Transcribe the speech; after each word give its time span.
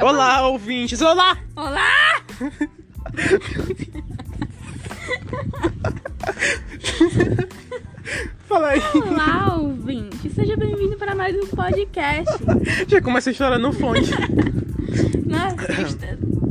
Olá, 0.00 0.46
ouvintes! 0.48 1.00
Olá! 1.00 1.38
Olá! 1.56 2.22
Fala 8.46 8.68
aí. 8.68 8.80
Olá, 8.94 9.56
ouvinte! 9.56 10.30
Seja 10.30 10.56
bem-vindo 10.56 10.96
para 10.96 11.14
mais 11.14 11.34
um 11.34 11.46
podcast. 11.46 12.30
Já 12.86 13.00
começa 13.00 13.30
a 13.30 13.32
chorar 13.32 13.58
no 13.58 13.72
fone. 13.72 14.06
Nossa, 15.26 15.72
está... 15.82 16.06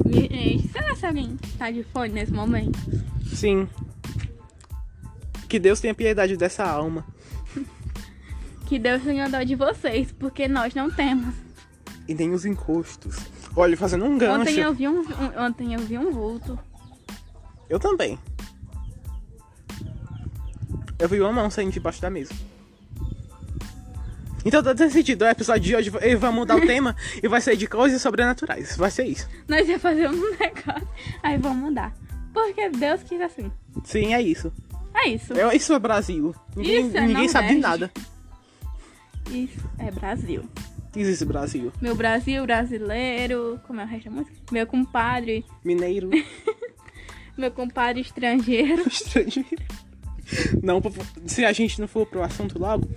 Gente, 0.09 0.68
será 0.70 0.96
que 0.96 1.05
alguém 1.05 1.38
tá 1.57 1.70
de 1.70 1.84
fone 1.84 2.14
nesse 2.14 2.34
momento? 2.34 2.80
Sim. 3.27 3.68
Que 5.48 5.59
Deus 5.59 5.80
tenha 5.80 5.93
piedade 5.93 6.36
dessa 6.36 6.66
alma. 6.66 7.05
Que 8.66 8.80
Deus 8.80 9.04
tenha 9.04 9.30
dó 9.30 9.43
de 9.43 9.54
vocês, 9.54 10.12
porque 10.12 10.48
nós 10.48 10.73
não 10.73 10.90
temos. 10.90 11.35
E 12.07 12.13
nem 12.13 12.32
os 12.32 12.46
encostos. 12.46 13.16
Olha, 13.55 13.77
fazendo 13.77 14.05
um 14.05 14.18
gancho. 14.18 14.41
Ontem 14.41 14.59
eu 14.59 14.73
vi 14.73 14.88
um, 14.88 15.00
um- 15.02 15.45
ontem 15.45 15.73
eu 15.73 15.80
vi 15.80 15.98
um 15.98 16.12
vulto. 16.12 16.59
Eu 17.70 17.80
também. 17.80 18.20
Eu 21.00 21.09
vi 21.09 21.20
uma 21.22 21.32
mão 21.32 21.50
saindo 21.50 21.72
debaixo 21.72 22.02
da 22.02 22.10
mesa. 22.10 22.34
Então 24.44 24.62
tá 24.62 24.73
decidido, 24.73 25.26
o 25.26 25.27
episódio 25.27 25.63
de 25.63 25.76
hoje 25.76 25.91
ele 26.02 26.16
vai 26.18 26.32
mudar 26.32 26.55
o 26.55 26.62
tema 26.68 26.96
e 27.22 27.27
vai 27.27 27.41
ser 27.41 27.55
de 27.58 27.66
coisas 27.68 28.02
sobrenaturais. 28.02 28.77
Vai 28.77 28.91
ser 28.91 29.05
isso. 29.05 29.27
Nós 29.48 29.68
ia 29.68 29.80
fazer 29.80 30.08
um 30.10 30.32
negócio. 30.38 30.88
Aí 31.24 31.38
vamos 31.38 31.58
mudar. 31.58 31.96
Porque 32.34 32.70
Deus 32.70 33.02
quis 33.04 33.22
assim. 33.22 33.52
Sim, 33.84 34.13
é 34.13 34.22
isso. 34.22 34.52
É 34.94 35.10
isso. 35.10 35.34
É- 35.34 35.55
Isso 35.55 35.74
é 35.74 35.80
Brasil. 35.80 36.35
Ninguém, 36.55 36.88
Isso 36.88 36.98
é 36.98 37.08
ninguém 37.08 37.27
sabe 37.30 37.48
de 37.49 37.55
nada. 37.60 37.91
Isso 39.32 39.60
é 39.80 39.90
Brasil. 39.91 40.44
Existe 40.96 41.26
Brasil. 41.26 41.71
Meu 41.82 41.96
Brasil 41.96 42.43
brasileiro. 42.43 43.60
Como 43.68 43.82
é 43.82 43.84
o 43.84 43.88
resto 43.88 44.10
da 44.10 44.15
música? 44.15 44.35
Meu 44.51 44.65
compadre. 44.65 45.46
Mineiro. 45.63 46.10
Meu 47.38 47.51
compadre 47.51 48.01
estrangeiro. 48.01 48.84
estrangeiro. 48.88 49.49
Não, 50.63 50.82
se 51.27 51.46
a 51.46 51.51
gente 51.54 51.79
não 51.79 51.88
for 51.88 52.05
pro 52.07 52.23
assunto 52.23 52.57
logo, 52.57 52.88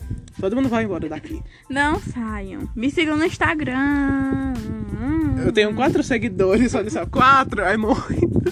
todo 0.41 0.56
mundo 0.56 0.69
vai 0.69 0.84
embora 0.84 1.08
daqui. 1.08 1.42
Não 1.69 2.00
saiam. 2.00 2.69
Me 2.74 2.91
sigam 2.91 3.16
no 3.16 3.24
Instagram. 3.24 4.54
Eu 5.44 5.52
tenho 5.52 5.74
quatro 5.74 6.02
seguidores, 6.02 6.74
olha 6.74 6.88
só, 6.91 7.04
quatro, 7.04 7.62
ai 7.64 7.76
muito. 7.76 8.48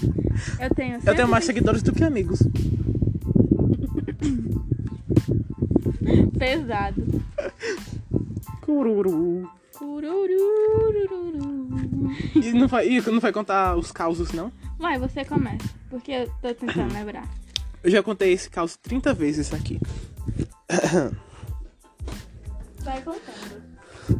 Eu 0.61 0.74
tenho, 0.74 1.00
Eu 1.05 1.14
tenho 1.14 1.28
mais 1.28 1.44
120 1.44 1.47
seguidores 1.47 1.83
do 1.83 1.92
que 1.92 2.05
amigos. 2.05 2.42
Pesado. 6.39 7.22
Cururu. 8.67 9.48
Curururururu. 9.78 11.47
E 12.34 12.53
não 12.53 12.67
vai, 12.67 12.89
e 12.89 13.00
não 13.00 13.20
vai 13.20 13.33
contar 13.33 13.77
os 13.77 13.92
causos, 13.92 14.33
não? 14.33 14.50
Vai, 14.77 14.98
você 14.98 15.25
começa. 15.25 15.69
Porque 15.89 16.11
eu 16.11 16.27
tô 16.42 16.53
tentando 16.53 16.92
lembrar. 16.92 17.28
Eu 17.84 17.91
já 17.92 18.03
contei 18.03 18.33
esse 18.33 18.50
caos 18.50 18.77
30 18.77 19.14
vezes 19.14 19.55
aqui. 19.55 19.78
Vai 22.83 23.00
contando. 23.03 23.62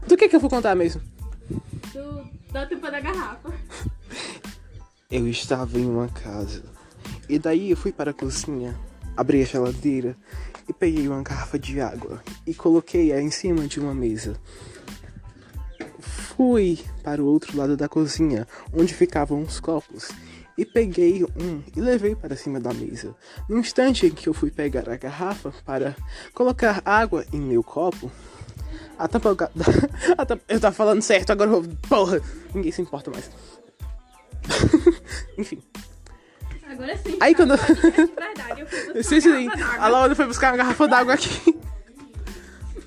Do 0.06 0.16
que 0.16 0.28
que 0.28 0.36
eu 0.36 0.41
vou 0.41 0.48
contar 0.48 0.77
mesmo? 0.77 1.03
Do, 1.92 2.25
da 2.53 2.66
tampa 2.66 2.88
da 2.88 3.00
garrafa. 3.00 3.53
Eu 5.10 5.27
estava 5.27 5.77
em 5.77 5.86
uma 5.86 6.06
casa. 6.06 6.62
E 7.28 7.36
daí 7.36 7.72
eu 7.72 7.77
fui 7.77 7.91
para 7.91 8.12
a 8.12 8.14
cozinha, 8.14 8.78
abri 9.17 9.42
a 9.42 9.45
geladeira 9.45 10.17
e 10.69 10.72
peguei 10.72 11.09
uma 11.09 11.22
garrafa 11.22 11.59
de 11.59 11.81
água 11.81 12.22
e 12.47 12.55
coloquei-a 12.55 13.20
em 13.20 13.31
cima 13.31 13.67
de 13.67 13.81
uma 13.81 13.95
mesa. 13.95 14.36
Fui 15.98 16.78
para 17.03 17.22
o 17.22 17.27
outro 17.27 17.56
lado 17.56 17.77
da 17.77 17.89
cozinha, 17.89 18.47
onde 18.72 18.93
ficavam 18.93 19.43
os 19.43 19.59
copos, 19.59 20.10
e 20.59 20.65
peguei 20.65 21.25
um 21.25 21.62
e 21.75 21.81
levei 21.81 22.15
para 22.15 22.37
cima 22.37 22.60
da 22.60 22.72
mesa. 22.72 23.15
No 23.49 23.59
instante 23.59 24.06
em 24.06 24.10
que 24.10 24.28
eu 24.28 24.34
fui 24.34 24.50
pegar 24.50 24.88
a 24.88 24.97
garrafa 24.97 25.53
para 25.65 25.97
colocar 26.34 26.82
água 26.84 27.25
em 27.32 27.41
meu 27.41 27.62
copo, 27.62 28.10
a 28.99 29.09
tampa. 29.09 29.50
a 30.16 30.26
tampa- 30.26 30.44
eu 30.49 30.60
tava 30.60 30.75
falando 30.75 31.03
certo, 31.03 31.31
agora 31.31 31.50
eu 31.50 31.62
vou. 31.62 31.76
Porra! 31.88 32.21
Ninguém 32.55 32.72
se 32.72 32.82
importa 32.82 33.10
mais. 33.10 33.31
Enfim. 35.37 35.62
Agora 36.71 36.97
sim. 36.99 37.16
Aí 37.21 37.34
quando- 37.34 37.56
verdade, 37.56 38.60
eu 38.60 38.66
fui 38.66 38.93
buscar 38.94 39.21
Sim, 39.21 39.49
A. 39.78 39.88
Laura 39.88 40.15
foi 40.15 40.27
buscar 40.27 40.50
uma 40.53 40.56
garrafa 40.59 40.88
d'água 40.88 41.15
aqui. 41.15 41.56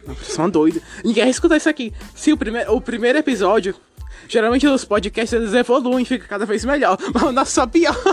Nossa, 0.05 0.41
uma 0.41 0.49
doida. 0.49 0.81
Ninguém 1.03 1.23
vai 1.23 1.31
escutar 1.31 1.57
isso 1.57 1.69
aqui. 1.69 1.93
Se 2.15 2.33
o, 2.33 2.37
prime 2.37 2.65
o 2.67 2.81
primeiro 2.81 3.17
episódio, 3.19 3.75
geralmente 4.27 4.67
os 4.67 4.83
podcasts 4.85 5.33
eles 5.33 5.53
evoluem, 5.53 6.03
fica 6.05 6.27
cada 6.27 6.45
vez 6.45 6.65
melhor. 6.65 6.97
Mas 7.13 7.23
o 7.23 7.31
nosso 7.31 7.51
só 7.53 7.65
pior. 7.67 7.95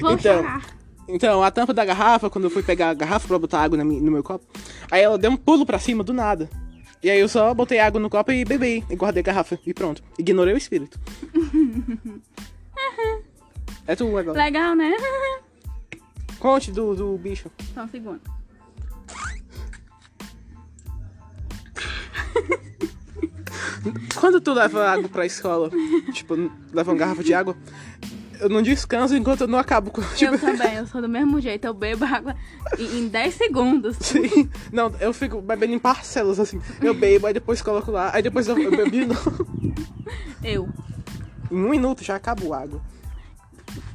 Vou 0.00 0.12
Então. 0.12 0.42
chorar. 0.42 0.62
Então, 1.10 1.42
a 1.42 1.50
tampa 1.50 1.72
da 1.72 1.84
garrafa, 1.86 2.28
quando 2.28 2.44
eu 2.44 2.50
fui 2.50 2.62
pegar 2.62 2.90
a 2.90 2.94
garrafa 2.94 3.26
pra 3.26 3.38
botar 3.38 3.62
água 3.62 3.78
no 3.78 3.84
meu 4.10 4.22
copo, 4.22 4.44
aí 4.90 5.00
ela 5.02 5.16
deu 5.16 5.30
um 5.30 5.36
pulo 5.38 5.64
pra 5.64 5.78
cima 5.78 6.04
do 6.04 6.12
nada. 6.12 6.50
E 7.02 7.10
aí 7.10 7.20
eu 7.20 7.28
só 7.28 7.54
botei 7.54 7.78
água 7.78 8.00
no 8.00 8.10
copo 8.10 8.32
e 8.32 8.44
bebi. 8.44 8.84
E 8.90 8.96
guardei 8.96 9.20
a 9.20 9.24
garrafa. 9.24 9.58
E 9.64 9.72
pronto. 9.72 10.02
Ignorei 10.18 10.54
o 10.54 10.58
espírito. 10.58 10.98
é 13.86 13.94
tu 13.94 14.16
agora. 14.16 14.36
Legal, 14.36 14.74
né? 14.74 14.96
Conte 16.38 16.72
do, 16.72 16.94
do 16.94 17.16
bicho. 17.18 17.50
Só 17.74 17.84
um 17.84 17.88
segundo. 17.88 18.20
Quando 24.18 24.40
tu 24.40 24.52
leva 24.52 24.88
água 24.88 25.08
pra 25.08 25.24
escola, 25.24 25.70
tipo, 26.12 26.34
leva 26.72 26.90
uma 26.90 26.98
garrafa 26.98 27.22
de 27.22 27.32
água, 27.32 27.56
eu 28.40 28.48
não 28.48 28.62
descanso 28.62 29.16
enquanto 29.16 29.42
eu 29.42 29.48
não 29.48 29.58
acabo 29.58 29.90
com. 29.90 30.02
Tipo, 30.14 30.34
Eu 30.34 30.38
também, 30.38 30.74
eu 30.74 30.86
sou 30.86 31.00
do 31.00 31.08
mesmo 31.08 31.40
jeito. 31.40 31.66
Eu 31.66 31.74
bebo 31.74 32.04
água 32.04 32.34
em 32.78 32.98
em 32.98 33.08
10 33.08 33.34
segundos. 33.34 33.96
Sim. 34.00 34.50
Não, 34.72 34.92
eu 35.00 35.12
fico 35.12 35.40
bebendo 35.40 35.74
em 35.74 35.78
parcelas, 35.78 36.38
assim. 36.40 36.60
Eu 36.80 36.94
bebo, 36.94 37.26
aí 37.26 37.34
depois 37.34 37.62
coloco 37.62 37.90
lá, 37.90 38.10
aí 38.14 38.22
depois 38.22 38.48
eu, 38.48 38.58
eu 38.58 38.70
bebo 38.70 38.90
de 38.90 39.06
novo. 39.06 39.46
Eu. 40.42 40.68
Em 41.50 41.56
um 41.56 41.70
minuto 41.70 42.04
já 42.04 42.14
acabou 42.16 42.54
a 42.54 42.62
água. 42.62 42.80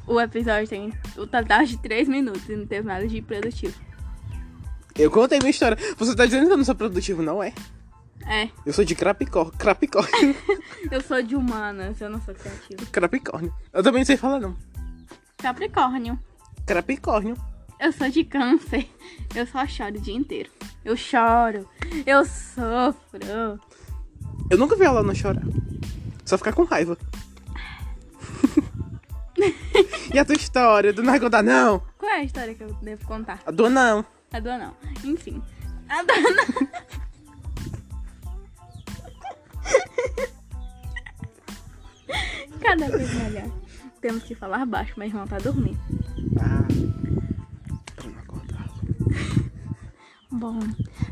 O 0.06 0.20
episódio 0.20 0.68
tem 0.68 0.92
o 1.16 1.26
total 1.26 1.64
de 1.64 1.78
3 1.78 2.08
minutos 2.08 2.48
e 2.48 2.56
não 2.56 2.66
teve 2.66 2.86
nada 2.86 3.06
de 3.08 3.22
produtivo. 3.22 3.74
Eu 4.96 5.10
contei 5.10 5.38
minha 5.38 5.50
história. 5.50 5.76
Você 5.96 6.14
tá 6.14 6.24
dizendo 6.24 6.46
que 6.46 6.52
eu 6.52 6.56
não 6.56 6.64
sou 6.64 6.74
produtivo, 6.74 7.22
não 7.22 7.42
é? 7.42 7.52
É, 8.26 8.48
Eu 8.64 8.72
sou 8.72 8.84
de 8.84 8.94
crapicó, 8.94 9.46
crapicórnio. 9.50 10.34
eu 10.90 11.00
sou 11.02 11.22
de 11.22 11.36
humanas, 11.36 12.00
eu 12.00 12.08
não 12.08 12.20
sou 12.22 12.34
criativa. 12.34 12.86
crapicórnio. 12.90 13.54
Eu 13.72 13.82
também 13.82 14.00
não 14.00 14.06
sei 14.06 14.16
falar, 14.16 14.40
não. 14.40 14.56
Capricórnio. 15.36 16.18
Crapicórnio. 16.66 17.36
Eu 17.78 17.92
sou 17.92 18.08
de 18.08 18.24
câncer. 18.24 18.88
Eu 19.34 19.46
só 19.46 19.66
choro 19.66 19.96
o 19.96 20.00
dia 20.00 20.14
inteiro. 20.14 20.50
Eu 20.84 20.96
choro. 20.96 21.68
Eu 22.06 22.24
sofro. 22.24 23.60
Eu 24.50 24.58
nunca 24.58 24.74
vi 24.76 24.84
ela 24.84 25.02
não 25.02 25.14
chorar. 25.14 25.44
Só 26.24 26.38
ficar 26.38 26.54
com 26.54 26.64
raiva. 26.64 26.96
e 30.14 30.18
a 30.18 30.24
tua 30.24 30.36
história? 30.36 30.92
Do 30.92 31.02
não 31.02 31.10
vai 31.10 31.20
contar, 31.20 31.42
não? 31.42 31.82
Qual 31.98 32.10
é 32.10 32.20
a 32.20 32.24
história 32.24 32.54
que 32.54 32.62
eu 32.62 32.72
devo 32.80 33.04
contar? 33.06 33.40
A 33.44 33.50
do 33.50 33.68
não. 33.68 34.04
A 34.32 34.40
do 34.40 34.48
não. 34.48 34.74
Enfim. 35.04 35.42
A 35.88 36.02
do 36.02 36.14
não. 36.14 37.03
Cada 42.60 42.88
vez 42.88 43.14
melhor. 43.14 43.50
Temos 44.00 44.24
que 44.24 44.34
falar 44.34 44.66
baixo, 44.66 44.94
mas 44.96 45.08
irmão 45.08 45.26
tá 45.26 45.38
dormindo. 45.38 45.78
Ah. 46.40 46.64
Bom, 50.30 50.58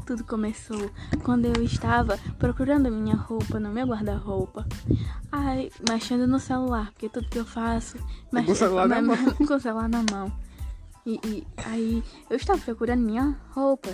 tudo 0.05 0.25
começou 0.25 0.91
quando 1.23 1.47
eu 1.47 1.63
estava 1.63 2.19
procurando 2.39 2.91
minha 2.91 3.15
roupa 3.15 3.61
no 3.61 3.71
meu 3.71 3.87
guarda-roupa. 3.87 4.67
Ai, 5.31 5.71
mexendo 5.89 6.27
no 6.27 6.39
celular, 6.39 6.91
porque 6.91 7.09
tudo 7.09 7.29
que 7.29 7.39
eu 7.39 7.45
faço. 7.45 7.99
Com 8.31 8.53
o 8.53 8.55
celular 8.55 8.89
na 8.89 9.01
mão. 9.01 9.17
Com 9.47 9.55
o 9.55 9.61
celular 9.61 9.89
na 9.89 10.05
mão. 10.11 10.33
E, 11.07 11.21
e 11.25 11.47
aí 11.65 12.03
eu 12.29 12.37
estava 12.37 12.61
procurando 12.61 13.01
minha 13.01 13.39
roupa. 13.51 13.91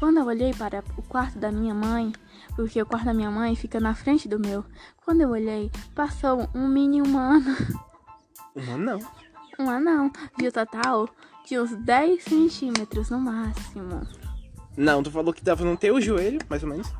Quando 0.00 0.16
eu 0.18 0.24
olhei 0.26 0.52
para 0.54 0.82
o 0.96 1.02
quarto 1.02 1.38
da 1.38 1.52
minha 1.52 1.74
mãe, 1.74 2.10
porque 2.56 2.80
o 2.80 2.86
quarto 2.86 3.04
da 3.04 3.14
minha 3.14 3.30
mãe 3.30 3.54
fica 3.54 3.78
na 3.78 3.94
frente 3.94 4.26
do 4.28 4.38
meu. 4.40 4.64
Quando 5.04 5.20
eu 5.20 5.28
olhei, 5.30 5.70
passou 5.94 6.48
um 6.54 6.66
mini 6.66 7.00
humano. 7.02 7.54
Uma 8.56 8.76
não. 8.78 8.98
Um 9.58 9.68
anão. 9.68 10.10
De 10.38 10.48
um 10.48 10.50
total 10.50 11.06
de 11.46 11.58
uns 11.60 11.74
10 11.84 12.24
centímetros 12.24 13.10
no 13.10 13.20
máximo. 13.20 14.00
Não, 14.76 15.02
tu 15.02 15.10
falou 15.10 15.34
que 15.34 15.44
dava 15.44 15.64
no 15.64 15.76
teu 15.76 16.00
joelho, 16.00 16.40
mais 16.48 16.62
ou 16.62 16.68
menos. 16.70 16.90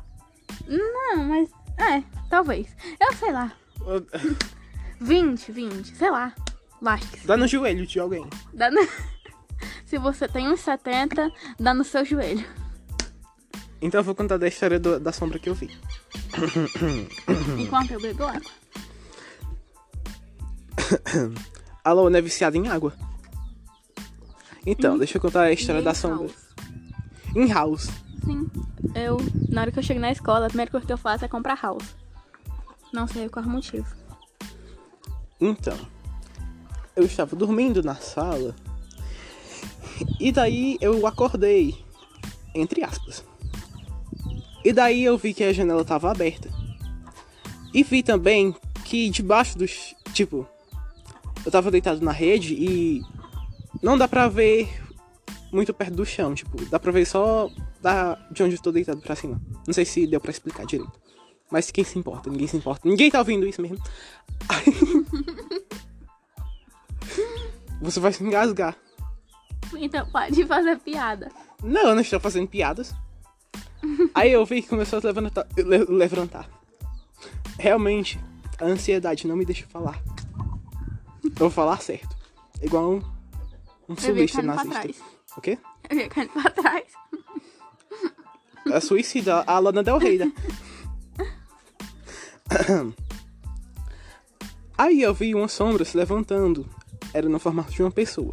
Não, 0.67 1.23
mas. 1.25 1.49
É, 1.79 2.03
talvez. 2.29 2.67
Eu 2.99 3.13
sei 3.13 3.31
lá. 3.31 3.51
20, 4.99 5.51
20, 5.51 5.87
sei 5.97 6.11
lá. 6.11 6.33
Sim. 6.99 7.25
Dá 7.25 7.35
no 7.35 7.47
joelho 7.47 7.85
de 7.87 7.99
alguém. 7.99 8.27
Dá 8.53 8.69
no- 8.69 8.87
Se 9.85 9.97
você 9.97 10.27
tem 10.27 10.47
uns 10.49 10.59
70, 10.59 11.31
dá 11.59 11.73
no 11.73 11.83
seu 11.83 12.05
joelho. 12.05 12.45
Então 13.81 13.99
eu 13.99 14.03
vou 14.03 14.13
contar 14.13 14.37
da 14.37 14.47
história 14.47 14.79
do- 14.79 14.99
da 14.99 15.11
sombra 15.11 15.39
que 15.39 15.49
eu 15.49 15.55
vi. 15.55 15.69
Enquanto 17.57 17.91
eu 17.91 17.99
bebo 18.01 18.23
água. 18.23 18.51
A 21.83 21.91
Luana 21.91 22.17
é 22.17 22.21
viciada 22.21 22.57
em 22.57 22.67
água. 22.67 22.93
Então, 24.65 24.97
deixa 24.97 25.17
eu 25.17 25.21
contar 25.21 25.41
a 25.43 25.51
história 25.51 25.81
da 25.81 25.93
sombra. 25.93 26.29
Em 27.35 27.47
house. 27.51 27.89
Sim. 28.23 28.47
Eu, 28.93 29.17
na 29.49 29.61
hora 29.61 29.71
que 29.71 29.79
eu 29.79 29.83
chego 29.83 29.99
na 29.99 30.11
escola, 30.11 30.45
a 30.45 30.49
primeira 30.49 30.69
coisa 30.69 30.85
que 30.85 30.93
eu 30.93 30.97
faço 30.97 31.25
é 31.25 31.27
comprar 31.27 31.59
house. 31.59 31.95
Não 32.93 33.07
sei 33.07 33.27
qual 33.29 33.43
é 33.43 33.47
o 33.47 33.51
motivo. 33.51 33.87
Então, 35.39 35.77
eu 36.95 37.03
estava 37.05 37.35
dormindo 37.35 37.81
na 37.81 37.95
sala. 37.95 38.55
E 40.19 40.31
daí 40.31 40.77
eu 40.81 41.07
acordei. 41.07 41.83
Entre 42.53 42.83
aspas. 42.83 43.23
E 44.63 44.71
daí 44.71 45.03
eu 45.03 45.17
vi 45.17 45.33
que 45.33 45.43
a 45.43 45.53
janela 45.53 45.81
estava 45.81 46.11
aberta. 46.11 46.49
E 47.73 47.83
vi 47.83 48.03
também 48.03 48.55
que 48.85 49.09
debaixo 49.09 49.57
dos. 49.57 49.95
Tipo, 50.13 50.47
eu 51.45 51.51
tava 51.51 51.71
deitado 51.71 52.01
na 52.01 52.11
rede 52.11 52.53
e. 52.53 53.01
Não 53.81 53.97
dá 53.97 54.07
pra 54.07 54.27
ver 54.27 54.69
muito 55.51 55.73
perto 55.73 55.95
do 55.95 56.05
chão. 56.05 56.35
Tipo, 56.35 56.63
dá 56.65 56.79
pra 56.79 56.91
ver 56.91 57.05
só 57.05 57.49
da, 57.81 58.15
de 58.31 58.43
onde 58.43 58.55
eu 58.55 58.61
tô 58.61 58.71
deitado 58.71 59.01
pra 59.01 59.15
cima. 59.15 59.41
Não 59.65 59.73
sei 59.73 59.85
se 59.85 60.05
deu 60.05 60.19
pra 60.19 60.31
explicar 60.31 60.65
direito. 60.65 60.91
Mas 61.49 61.71
quem 61.71 61.83
se 61.83 61.97
importa? 61.99 62.29
Ninguém 62.29 62.47
se 62.47 62.57
importa. 62.57 62.87
Ninguém 62.87 63.11
tá 63.11 63.19
ouvindo 63.19 63.45
isso 63.47 63.61
mesmo. 63.61 63.77
Você 67.81 67.99
vai 67.99 68.13
se 68.13 68.23
engasgar. 68.23 68.77
Então 69.75 70.05
pode 70.11 70.45
fazer 70.45 70.77
piada. 70.79 71.31
Não, 71.63 71.89
eu 71.89 71.95
não 71.95 72.01
estou 72.01 72.19
fazendo 72.19 72.47
piadas. 72.47 72.93
Aí 74.13 74.31
eu 74.31 74.45
vi 74.45 74.61
que 74.61 74.69
começou 74.69 74.99
a 74.99 75.01
levantar. 75.03 75.47
le- 75.57 75.85
levantar. 75.85 76.49
Realmente, 77.57 78.19
a 78.59 78.65
ansiedade 78.65 79.27
não 79.27 79.35
me 79.35 79.45
deixa 79.45 79.65
falar. 79.67 80.01
Eu 81.23 81.31
vou 81.35 81.49
falar 81.49 81.81
certo. 81.81 82.15
Igual 82.61 82.93
um, 82.93 83.01
um 83.89 83.95
sulista 83.97 84.41
nazista. 84.41 85.03
O 85.37 85.41
quê? 85.41 85.57
Eu 85.89 85.97
vi 85.97 86.07
caindo 86.09 86.31
pra 86.31 86.49
trás. 86.51 86.85
A 88.71 88.79
suicida, 88.81 89.43
a 89.47 89.59
Lana 89.59 89.81
Del 89.83 89.97
Rey. 89.97 90.17
né? 90.19 90.31
Aí 94.77 95.01
eu 95.01 95.13
vi 95.13 95.33
uma 95.35 95.47
sombra 95.47 95.85
se 95.85 95.95
levantando. 95.95 96.67
Era 97.13 97.27
no 97.29 97.39
formato 97.39 97.71
de 97.71 97.81
uma 97.81 97.91
pessoa. 97.91 98.31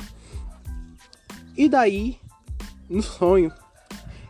E 1.56 1.68
daí, 1.68 2.18
no 2.88 3.02
sonho, 3.02 3.52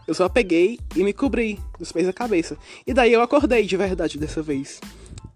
eu 0.09 0.15
só 0.15 0.27
peguei 0.27 0.81
e 0.97 1.05
me 1.05 1.13
cobri 1.13 1.61
dos 1.79 1.93
pés 1.93 2.09
à 2.09 2.13
cabeça. 2.15 2.57
E 2.87 2.95
daí 2.95 3.13
eu 3.13 3.21
acordei 3.21 3.67
de 3.67 3.77
verdade 3.77 4.19
dessa 4.19 4.41
vez. 4.41 4.81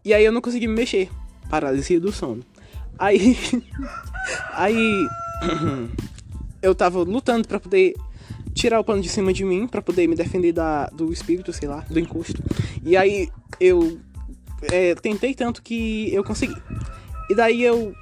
E 0.03 0.15
aí 0.15 0.25
eu 0.25 0.33
não 0.33 0.41
consegui 0.41 0.67
me 0.67 0.75
mexer. 0.75 1.11
Paralisia 1.51 2.01
do 2.01 2.11
sono. 2.11 2.43
Aí. 2.99 3.37
aí. 4.55 5.07
eu 6.63 6.75
tava 6.75 7.01
lutando 7.03 7.47
pra 7.47 7.61
poder 7.61 7.95
tirar 8.55 8.81
o 8.81 8.85
pano 8.85 9.03
de 9.03 9.11
cima 9.11 9.31
de 9.31 9.45
mim, 9.45 9.67
pra 9.67 9.83
poder 9.83 10.07
me 10.07 10.17
defender 10.17 10.53
da, 10.53 10.87
do 10.87 11.13
espírito, 11.13 11.53
sei 11.53 11.69
lá, 11.69 11.85
do 11.91 11.99
encosto. 11.99 12.43
E 12.83 12.97
aí 12.97 13.29
eu 13.61 14.01
é, 14.71 14.95
tentei 14.95 15.35
tanto 15.35 15.63
que 15.63 16.13
eu 16.15 16.25
consegui. 16.25 16.57
E 17.29 17.35
daí 17.35 17.63
eu 17.63 17.95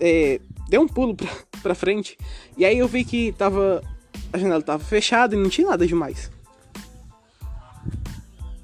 é, 0.00 0.40
dei 0.70 0.78
um 0.78 0.88
pulo 0.88 1.14
pra, 1.14 1.28
pra 1.62 1.74
frente. 1.74 2.16
E 2.56 2.64
aí 2.64 2.78
eu 2.78 2.88
vi 2.88 3.04
que 3.04 3.32
tava. 3.32 3.82
A 4.32 4.38
janela 4.38 4.62
tava 4.62 4.82
fechada 4.82 5.34
e 5.34 5.38
não 5.38 5.50
tinha 5.50 5.68
nada 5.68 5.86
demais. 5.86 6.30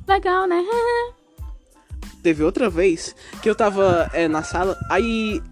Legal, 0.07 0.47
né? 0.47 0.65
Teve 2.23 2.43
outra 2.43 2.71
vez 2.71 3.15
que 3.43 3.49
eu 3.49 3.55
tava 3.55 4.11
é, 4.15 4.27
na 4.27 4.43
sala, 4.43 4.79
aí. 4.91 5.43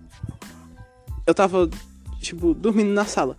Eu 1.26 1.34
tava, 1.34 1.68
tipo, 2.20 2.54
dormindo 2.54 2.92
na 2.92 3.04
sala. 3.04 3.36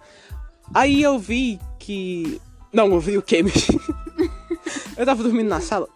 Aí 0.74 1.01
eu 1.01 1.18
vi 1.18 1.59
que. 1.79 2.39
Não, 2.71 2.88
eu 2.94 3.00
vi 3.00 3.18
o 3.18 3.21
que? 3.21 3.38
eu 4.95 5.06
tava 5.06 5.23
dormindo 5.23 5.50
na 5.50 5.59
sala. 5.59 5.89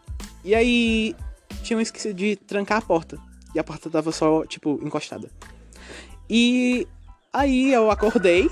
E 0.43 0.55
aí. 0.55 1.15
Tinham 1.63 1.79
esquecido 1.79 2.15
de 2.15 2.35
trancar 2.35 2.79
a 2.79 2.81
porta. 2.81 3.19
E 3.53 3.59
a 3.59 3.63
porta 3.63 3.89
tava 3.89 4.11
só, 4.11 4.43
tipo, 4.45 4.79
encostada. 4.83 5.29
E. 6.27 6.87
Aí 7.31 7.71
eu 7.71 7.91
acordei. 7.91 8.49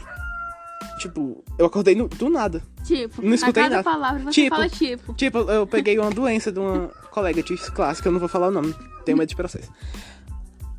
Tipo, 0.99 1.43
eu 1.57 1.65
acordei 1.65 1.95
no- 1.95 2.07
do 2.09 2.29
nada. 2.29 2.61
Tipo, 2.83 3.21
Não 3.21 3.33
escutei 3.33 3.63
a 3.63 3.65
cada 3.67 3.75
nada. 3.77 3.89
palavra 3.89 4.23
você 4.23 4.31
Tipo, 4.43 4.55
fala 4.55 4.69
tipo. 4.69 5.13
Tipo, 5.13 5.37
eu 5.49 5.65
peguei 5.65 5.97
uma 5.97 6.09
doença 6.11 6.51
de 6.51 6.59
uma 6.59 6.89
colega 7.09 7.41
de 7.41 7.55
classe, 7.71 8.01
que 8.01 8.07
eu 8.07 8.11
não 8.11 8.19
vou 8.19 8.27
falar 8.29 8.49
o 8.49 8.51
nome, 8.51 8.75
tenho 9.05 9.17
medo 9.17 9.29
de 9.29 9.35
processo. 9.35 9.71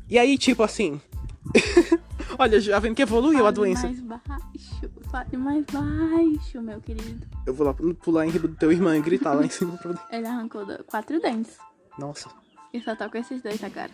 E 0.09 0.17
aí, 0.19 0.37
tipo 0.37 0.61
assim. 0.63 1.01
Olha, 2.37 2.59
já 2.61 2.79
vendo 2.79 2.95
que 2.95 3.01
evoluiu 3.01 3.39
a 3.39 3.43
Fale 3.45 3.55
doença. 3.55 3.87
mais 3.87 3.99
baixo. 3.99 4.89
Fale 5.11 5.37
mais 5.37 5.65
baixo, 5.65 6.61
meu 6.61 6.79
querido. 6.79 7.27
Eu 7.45 7.53
vou 7.53 7.65
lá 7.67 7.73
pular 7.73 8.25
em 8.25 8.29
riba 8.29 8.47
do 8.47 8.55
teu 8.55 8.71
irmão 8.71 8.95
e 8.95 9.01
gritar 9.01 9.33
lá 9.33 9.43
em 9.43 9.49
cima 9.49 9.75
pra. 9.77 9.95
Ele 10.11 10.27
arrancou 10.27 10.65
quatro 10.87 11.19
dentes. 11.19 11.57
Nossa, 11.97 12.29
E 12.73 12.79
só 12.79 12.95
tá 12.95 13.09
com 13.09 13.17
esses 13.17 13.41
dois 13.41 13.61
agora. 13.63 13.89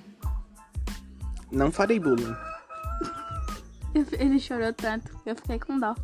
não 1.52 1.72
farei 1.72 2.00
bullying. 2.00 2.36
Ele 4.18 4.40
chorou 4.40 4.74
tanto. 4.74 5.12
Eu 5.26 5.36
fiquei 5.36 5.60
com 5.60 5.80
dó. 5.80 5.96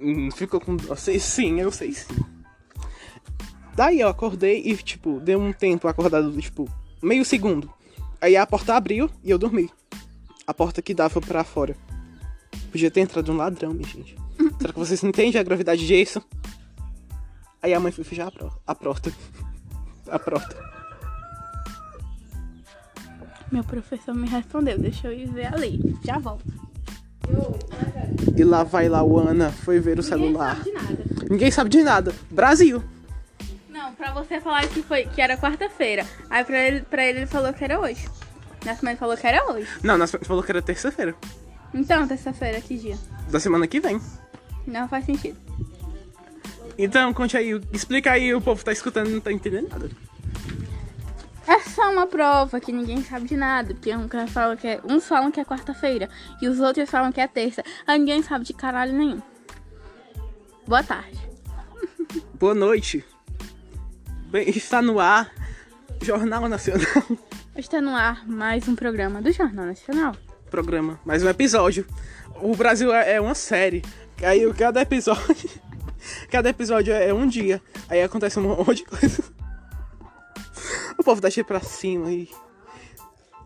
Hum, 0.00 0.30
Ficou 0.30 0.60
com. 0.60 0.76
dó. 0.76 0.94
Sim, 0.96 1.60
eu 1.60 1.70
sei 1.70 1.92
sim. 1.92 2.14
Daí 3.74 4.00
eu 4.00 4.08
acordei 4.08 4.62
e, 4.64 4.76
tipo, 4.76 5.20
deu 5.20 5.38
um 5.40 5.52
tempo 5.52 5.86
acordado, 5.86 6.32
tipo, 6.40 6.66
meio 7.02 7.24
segundo. 7.24 7.70
Aí 8.20 8.34
a 8.36 8.46
porta 8.46 8.74
abriu 8.74 9.10
e 9.22 9.30
eu 9.30 9.36
dormi. 9.38 9.70
A 10.46 10.54
porta 10.54 10.80
que 10.80 10.94
dava 10.94 11.20
pra 11.20 11.44
fora. 11.44 11.76
Podia 12.70 12.90
ter 12.90 13.00
entrado 13.00 13.30
um 13.30 13.36
ladrão, 13.36 13.74
minha 13.74 13.86
gente. 13.86 14.16
Será 14.58 14.72
que 14.72 14.78
vocês 14.78 15.04
entendem 15.04 15.38
a 15.40 15.44
gravidade 15.44 15.86
disso? 15.86 16.22
Aí 17.62 17.74
a 17.74 17.80
mãe 17.80 17.92
foi 17.92 18.04
fechar 18.04 18.28
a, 18.28 18.30
pro- 18.30 18.52
a 18.66 18.74
porta. 18.74 19.12
A 20.08 20.20
porta. 20.20 20.75
Meu 23.56 23.64
professor 23.64 24.14
me 24.14 24.28
respondeu. 24.28 24.78
Deixa 24.78 25.08
eu 25.08 25.14
ir 25.14 25.30
ver 25.30 25.46
ali. 25.46 25.80
Já 26.04 26.18
volto. 26.18 26.44
E 28.36 28.44
lá 28.44 28.62
vai 28.62 28.86
lá 28.86 29.02
o 29.02 29.18
Ana, 29.18 29.50
foi 29.50 29.80
ver 29.80 29.98
o 29.98 30.02
celular. 30.02 30.58
Ninguém 30.58 30.70
sabe 30.74 30.90
de 30.90 30.92
nada. 30.92 31.26
Ninguém 31.30 31.50
sabe 31.50 31.70
de 31.70 31.82
nada. 31.82 32.14
Brasil. 32.30 32.84
Não, 33.70 33.94
pra 33.94 34.12
você 34.12 34.42
falar 34.42 34.68
que, 34.68 34.82
foi, 34.82 35.06
que 35.06 35.22
era 35.22 35.38
quarta-feira. 35.38 36.04
Aí 36.28 36.44
pra 36.44 36.58
ele, 36.58 36.80
pra 36.82 37.02
ele 37.02 37.20
ele 37.20 37.26
falou 37.26 37.50
que 37.54 37.64
era 37.64 37.80
hoje. 37.80 38.06
Mãe 38.82 38.94
falou 38.94 39.16
que 39.16 39.26
era 39.26 39.50
hoje. 39.50 39.66
Não, 39.82 39.96
nós 39.96 40.10
falou 40.10 40.42
que 40.42 40.52
era 40.52 40.60
terça-feira. 40.60 41.14
Então, 41.72 42.06
terça-feira, 42.06 42.60
que 42.60 42.76
dia? 42.76 42.98
Da 43.30 43.40
semana 43.40 43.66
que 43.66 43.80
vem. 43.80 43.98
Não 44.66 44.86
faz 44.86 45.06
sentido. 45.06 45.38
Então, 46.76 47.14
conte 47.14 47.38
aí, 47.38 47.58
explica 47.72 48.12
aí, 48.12 48.34
o 48.34 48.40
povo 48.42 48.62
tá 48.62 48.70
escutando 48.70 49.08
e 49.08 49.14
não 49.14 49.20
tá 49.20 49.32
entendendo 49.32 49.70
nada. 49.70 49.88
Só 51.76 51.92
uma 51.92 52.06
prova 52.06 52.58
que 52.58 52.72
ninguém 52.72 53.02
sabe 53.02 53.28
de 53.28 53.36
nada. 53.36 53.74
Porque 53.74 53.94
um 53.94 54.08
fala 54.26 54.56
que 54.56 54.66
é, 54.66 54.80
uns 54.82 55.06
falam 55.06 55.30
que 55.30 55.38
é 55.38 55.44
quarta-feira 55.44 56.08
e 56.40 56.48
os 56.48 56.58
outros 56.58 56.88
falam 56.88 57.12
que 57.12 57.20
é 57.20 57.28
terça. 57.28 57.62
Aí 57.86 57.98
ninguém 57.98 58.22
sabe 58.22 58.46
de 58.46 58.54
caralho 58.54 58.94
nenhum. 58.94 59.20
Boa 60.66 60.82
tarde. 60.82 61.20
Boa 62.32 62.54
noite. 62.54 63.04
Bem, 64.30 64.48
está 64.48 64.80
no 64.80 64.98
ar 64.98 65.30
Jornal 66.00 66.48
Nacional. 66.48 67.04
Está 67.54 67.80
no 67.80 67.94
ar 67.94 68.26
mais 68.26 68.68
um 68.68 68.74
programa 68.74 69.20
do 69.20 69.30
Jornal 69.32 69.66
Nacional. 69.66 70.14
Programa, 70.50 71.00
mais 71.06 71.22
um 71.22 71.28
episódio. 71.28 71.86
O 72.40 72.54
Brasil 72.54 72.92
é 72.94 73.14
é 73.14 73.20
uma 73.20 73.34
série. 73.34 73.82
Aí 74.22 74.50
cada 74.54 74.80
episódio. 74.80 75.50
Cada 76.30 76.48
episódio 76.48 76.94
é 76.94 77.12
um 77.12 77.26
dia. 77.26 77.60
Aí 77.88 78.02
acontece 78.02 78.38
um 78.38 78.42
monte 78.42 78.76
de 78.76 78.84
coisa. 78.84 79.24
O 80.98 81.04
povo 81.04 81.20
tá 81.20 81.30
cheio 81.30 81.46
pra 81.46 81.60
cima 81.60 82.12
e. 82.12 82.28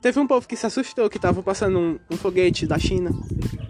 Teve 0.00 0.18
um 0.18 0.26
povo 0.26 0.48
que 0.48 0.56
se 0.56 0.64
assustou 0.64 1.10
que 1.10 1.18
tava 1.18 1.42
passando 1.42 1.78
um, 1.78 1.98
um 2.10 2.16
foguete 2.16 2.66
da 2.66 2.78
China. 2.78 3.10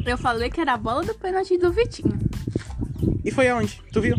Eu 0.07 0.17
falei 0.17 0.49
que 0.49 0.61
era 0.61 0.75
a 0.75 0.77
bola 0.77 1.03
do 1.03 1.15
pênalti 1.15 1.59
do 1.59 1.73
Vitinho. 1.73 2.19
E 3.25 3.31
foi 3.31 3.49
aonde? 3.49 3.83
Tu 3.93 4.01
viu? 4.01 4.17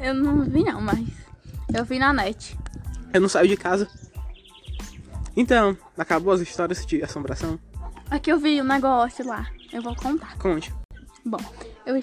Eu 0.00 0.14
não 0.14 0.44
vi 0.44 0.62
não, 0.62 0.80
mas 0.80 1.00
eu 1.74 1.84
vi 1.84 1.98
na 1.98 2.12
net. 2.12 2.56
Eu 3.12 3.20
não 3.20 3.28
saio 3.28 3.48
de 3.48 3.56
casa. 3.56 3.88
Então, 5.36 5.76
acabou 5.98 6.32
as 6.32 6.40
histórias 6.40 6.86
de 6.86 7.02
assombração? 7.02 7.58
Aqui 8.10 8.30
eu 8.30 8.38
vi 8.38 8.60
um 8.60 8.64
negócio 8.64 9.26
lá. 9.26 9.48
Eu 9.72 9.82
vou 9.82 9.96
contar. 9.96 10.36
Conte. 10.38 10.72
Bom, 11.24 11.38
eu. 11.84 12.00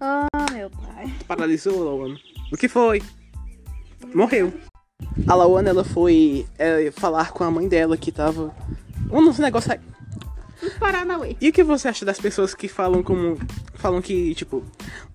Oh, 0.00 0.52
meu 0.52 0.70
pai. 0.70 1.12
Paralisou 1.26 1.82
Lawana. 1.82 2.18
O 2.52 2.56
que 2.56 2.68
foi? 2.68 3.02
Morreu. 4.14 4.52
A 5.26 5.34
Lawana, 5.34 5.70
ela 5.70 5.84
foi 5.84 6.46
é, 6.58 6.90
falar 6.90 7.32
com 7.32 7.44
a 7.44 7.50
mãe 7.50 7.68
dela 7.68 7.96
que 7.96 8.10
tava. 8.10 8.54
Um 9.10 9.20
aí. 9.72 9.80
Os 10.62 10.72
Paranauê. 10.74 11.36
E 11.40 11.48
o 11.48 11.52
que 11.52 11.62
você 11.62 11.88
acha 11.88 12.04
das 12.04 12.18
pessoas 12.18 12.54
que 12.54 12.68
falam 12.68 13.02
como. 13.02 13.38
Falam 13.74 14.02
que, 14.02 14.34
tipo, 14.34 14.64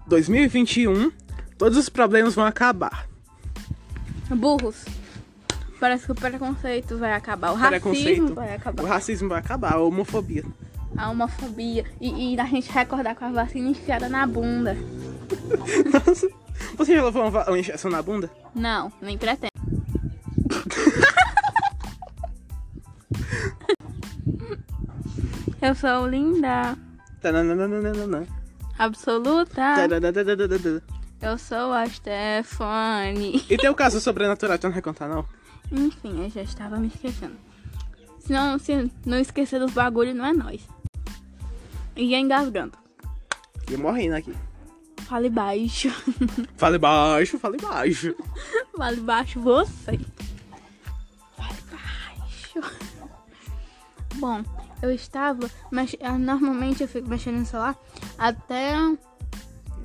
2021, 0.08 1.12
todos 1.58 1.78
os 1.78 1.90
problemas 1.90 2.34
vão 2.36 2.46
acabar. 2.46 3.08
Burros. 4.30 4.86
Parece 5.80 6.06
que 6.06 6.12
o 6.14 6.16
preconceito 6.16 6.98
vai 6.98 7.14
acabar. 7.14 7.52
O 7.52 7.56
racismo 7.56 7.82
Preconceito. 7.82 8.34
vai 8.34 8.52
O 8.52 8.56
acabar. 8.56 8.84
racismo 8.86 9.30
vai 9.30 9.40
acabar, 9.40 9.74
a 9.74 9.80
homofobia. 9.80 10.46
A 10.96 11.10
homofobia. 11.10 11.84
E, 12.00 12.34
e 12.34 12.40
a 12.40 12.46
gente 12.46 12.72
recordar 12.72 13.16
com 13.16 13.26
a 13.26 13.32
vacina 13.32 13.70
enfiada 13.70 14.08
na 14.08 14.26
bunda. 14.26 14.78
Nossa, 15.92 16.30
você 16.76 16.96
já 16.96 17.04
levou 17.04 17.28
uma, 17.28 17.44
uma 17.48 17.60
injeção 17.60 17.90
na 17.92 18.02
bunda? 18.02 18.30
Não, 18.56 18.92
nem 19.02 19.18
pretendo. 19.18 19.52
Eu 25.62 25.74
sou 25.76 26.08
linda, 26.08 26.78
Tananana. 27.22 28.28
absoluta. 28.78 29.62
Eu 31.22 31.38
sou 31.38 31.72
a 31.72 31.88
Stephanie. 31.88 33.46
E 33.50 33.56
tem 33.56 33.70
o 33.70 33.76
caso 33.76 34.02
sobrenatural, 34.02 34.58
tu 34.58 34.66
não 34.66 34.74
vai 34.74 34.82
contar, 34.82 35.08
não? 35.08 35.26
Enfim, 35.72 36.22
eu 36.22 36.30
já 36.30 36.42
estava 36.42 36.78
me 36.78 36.88
esquecendo. 36.88 37.38
Se 38.20 38.34
não, 38.34 38.60
se 38.60 38.92
não 39.06 39.18
esquecer 39.18 39.58
dos 39.58 39.72
bagulhos, 39.72 40.14
não 40.14 40.26
é 40.26 40.34
nós. 40.34 40.68
E 41.96 42.14
engasgando. 42.14 42.78
E 43.72 43.78
morrendo 43.78 44.16
aqui. 44.18 44.34
Fale 45.06 45.30
baixo. 45.30 45.90
Fale 46.58 46.78
baixo, 46.78 47.38
fale 47.38 47.58
baixo. 47.58 48.16
Fale 48.76 49.02
baixo 49.02 49.40
você. 49.40 50.00
Fale 51.38 51.62
baixo. 51.72 52.78
Bom, 54.16 54.44
eu 54.82 54.92
estava. 54.92 55.50
Mex... 55.72 55.96
ah, 56.02 56.18
Normalmente 56.18 56.82
eu 56.82 56.88
fico 56.88 57.08
mexendo 57.08 57.40
no 57.40 57.46
celular 57.46 57.76
até. 58.18 58.74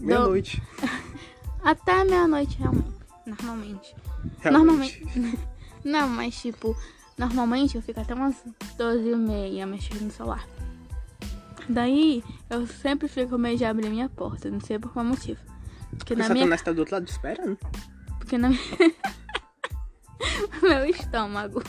Meia-noite. 0.00 0.62
Até 1.60 2.04
meia-noite, 2.04 2.56
realmente. 2.56 2.94
Normalmente. 3.26 3.96
Realmente. 4.40 5.02
Normalmente. 5.04 5.48
Não, 5.84 6.08
mas 6.08 6.40
tipo, 6.40 6.76
normalmente 7.16 7.76
eu 7.76 7.82
fico 7.82 8.00
até 8.00 8.14
umas 8.14 8.36
12 8.76 9.08
e 9.08 9.16
meia 9.16 9.66
mexendo 9.66 10.02
no 10.02 10.10
celular. 10.10 10.46
Daí 11.68 12.22
eu 12.48 12.66
sempre 12.66 13.08
fico 13.08 13.36
meio 13.36 13.58
de 13.58 13.64
abrir 13.64 13.90
minha 13.90 14.08
porta, 14.08 14.50
não 14.50 14.60
sei 14.60 14.78
por 14.78 14.92
qual 14.92 15.04
motivo. 15.04 15.40
Porque 15.96 16.14
na 16.14 16.28
minha. 16.28 16.58
Tá 16.58 16.72
do 16.72 16.80
outro 16.80 16.94
lado 16.94 17.08
esperando. 17.08 17.58
Porque 18.18 18.38
na 18.38 18.50
minha. 18.50 18.60
Meu 20.62 20.84
estômago. 20.86 21.62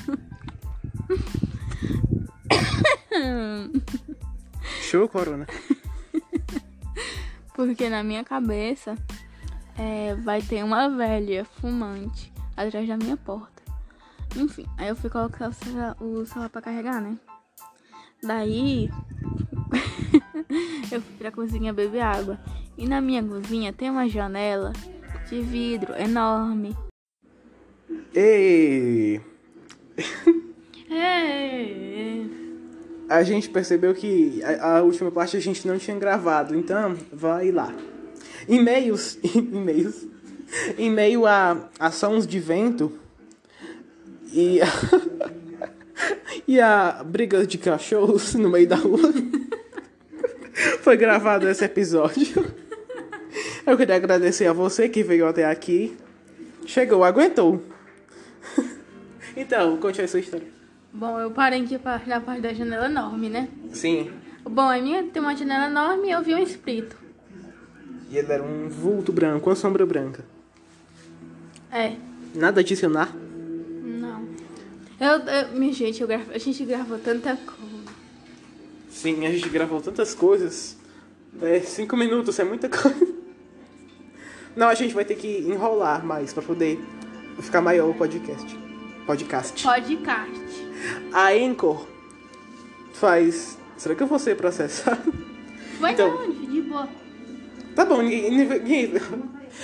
Show, 4.81 5.07
Corona. 5.07 5.45
Porque 7.53 7.89
na 7.89 8.03
minha 8.03 8.23
cabeça 8.23 8.95
é, 9.77 10.15
vai 10.15 10.41
ter 10.41 10.63
uma 10.63 10.89
velha 10.89 11.45
fumante 11.45 12.33
atrás 12.55 12.87
da 12.87 12.97
minha 12.97 13.17
porta. 13.17 13.61
Enfim, 14.35 14.65
aí 14.77 14.87
eu 14.87 14.95
fui 14.95 15.09
colocar 15.09 15.49
o 15.49 15.53
celular, 15.53 15.95
o 16.01 16.25
celular 16.25 16.49
pra 16.49 16.61
carregar, 16.61 17.01
né? 17.01 17.17
Daí 18.21 18.89
eu 20.91 21.01
fui 21.01 21.15
pra 21.17 21.31
cozinha 21.31 21.73
beber 21.73 22.01
água. 22.01 22.39
E 22.77 22.87
na 22.87 23.01
minha 23.01 23.23
cozinha 23.23 23.73
tem 23.73 23.89
uma 23.89 24.07
janela 24.07 24.73
de 25.29 25.41
vidro 25.41 25.93
enorme. 25.95 26.75
Ei! 28.13 29.21
É. 30.91 32.25
A 33.07 33.21
gente 33.21 33.47
percebeu 33.47 33.93
que 33.93 34.41
a, 34.43 34.77
a 34.77 34.81
última 34.81 35.11
parte 35.11 35.37
a 35.37 35.39
gente 35.39 35.67
não 35.67 35.77
tinha 35.77 35.97
gravado, 35.97 36.55
então 36.55 36.97
vai 37.13 37.51
lá. 37.51 37.71
E-mails, 38.47 39.19
e-mails, 39.23 40.07
em 40.77 40.89
meio 40.89 41.25
a, 41.27 41.69
a 41.79 41.91
sons 41.91 42.25
de 42.25 42.39
vento 42.39 42.91
e 44.33 44.59
a, 44.61 44.67
e 46.47 46.59
a 46.59 47.03
briga 47.05 47.45
de 47.45 47.57
cachorros 47.57 48.33
no 48.35 48.49
meio 48.49 48.67
da 48.67 48.75
rua, 48.75 49.13
foi 50.89 50.97
gravado 50.97 51.47
esse 51.47 51.63
episódio. 51.63 52.51
Eu 53.63 53.77
queria 53.77 53.95
agradecer 53.95 54.47
a 54.47 54.53
você 54.53 54.89
que 54.89 55.03
veio 55.03 55.27
até 55.27 55.45
aqui. 55.45 55.95
Chegou, 56.65 57.03
aguentou. 57.03 57.63
Então, 59.37 59.77
conte 59.77 60.01
a 60.01 60.07
sua 60.07 60.19
história. 60.19 60.47
Bom, 60.91 61.19
eu 61.19 61.29
parei 61.29 61.61
aqui 61.61 61.79
na 62.07 62.19
parte 62.19 62.41
da 62.41 62.51
janela 62.51 62.87
enorme, 62.87 63.29
né? 63.29 63.49
Sim. 63.71 64.09
Bom, 64.43 64.67
a 64.67 64.79
minha 64.81 65.03
tem 65.03 65.21
uma 65.21 65.35
janela 65.35 65.67
enorme 65.67 66.07
e 66.07 66.11
eu 66.11 66.23
vi 66.23 66.33
um 66.33 66.39
espírito. 66.39 66.97
E 68.09 68.17
ele 68.17 68.33
era 68.33 68.41
um 68.41 68.67
vulto 68.67 69.11
branco, 69.11 69.47
uma 69.47 69.55
sombra 69.55 69.85
branca. 69.85 70.25
É, 71.71 71.97
Nada 72.33 72.61
adicionar. 72.61 73.15
não. 73.83 74.27
Eu, 74.99 75.19
eu, 75.19 75.49
minha 75.49 75.71
gente, 75.71 76.01
eu 76.01 76.07
gravo, 76.07 76.31
a 76.31 76.39
gente 76.39 76.65
gravou 76.65 76.97
tanta 76.97 77.37
coisa. 77.37 77.69
Sim, 78.89 79.27
a 79.27 79.31
gente 79.31 79.47
gravou 79.49 79.79
tantas 79.79 80.15
coisas. 80.15 80.78
É, 81.41 81.59
cinco 81.61 81.95
minutos 81.95 82.37
é 82.39 82.43
muita 82.43 82.67
coisa. 82.69 83.07
Não, 84.55 84.67
a 84.67 84.73
gente 84.73 84.93
vai 84.93 85.05
ter 85.05 85.15
que 85.15 85.39
enrolar 85.39 86.05
mais 86.05 86.33
pra 86.33 86.41
poder 86.43 86.79
ficar 87.41 87.61
maior 87.61 87.89
o 87.89 87.93
podcast. 87.93 88.57
Podcast. 89.05 89.63
Podcast. 89.63 90.67
A 91.13 91.29
Anchor 91.31 91.85
faz. 92.93 93.57
Será 93.77 93.95
que 93.95 94.03
eu 94.03 94.07
vou 94.07 94.19
ser 94.19 94.35
processado? 94.35 95.13
Vai 95.79 95.93
Então. 95.93 96.27
não, 96.27 96.31
de 96.45 96.61
boa. 96.61 96.89
Tá 97.75 97.85
bom, 97.85 98.01
ninguém, 98.01 98.29
ninguém, 98.31 98.93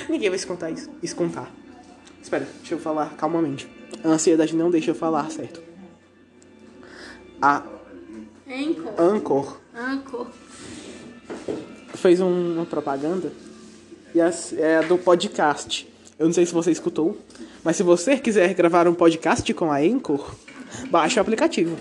ninguém 0.07 0.29
vai 0.29 0.39
se 0.39 0.48
contar 0.48 0.72
isso. 0.72 0.89
isso 1.03 1.15
contar. 1.15 1.51
Espera, 2.22 2.48
deixa 2.60 2.75
eu 2.75 2.79
falar 2.79 3.13
calmamente. 3.17 3.69
A 4.03 4.07
ansiedade 4.07 4.55
não 4.55 4.72
deixa 4.72 4.91
eu 4.91 4.95
falar 4.95 5.29
certo. 5.29 5.62
A 7.41 7.62
Anchor. 8.48 8.93
Anchor 8.98 9.57
Anchor. 9.75 10.27
Fez 12.05 12.21
um- 12.21 12.53
uma 12.57 12.65
propaganda 12.67 13.31
e 14.13 14.21
as- 14.21 14.53
é 14.53 14.81
do 14.83 14.95
podcast. 14.95 15.91
Eu 16.19 16.27
não 16.27 16.33
sei 16.33 16.45
se 16.45 16.53
você 16.53 16.69
escutou, 16.69 17.19
mas 17.63 17.75
se 17.77 17.81
você 17.83 18.15
quiser 18.19 18.53
gravar 18.53 18.88
um 18.88 18.93
podcast 18.93 19.51
com 19.55 19.71
a 19.71 19.77
Anchor, 19.79 20.35
baixe 20.91 21.17
o 21.17 21.21
aplicativo. 21.21 21.75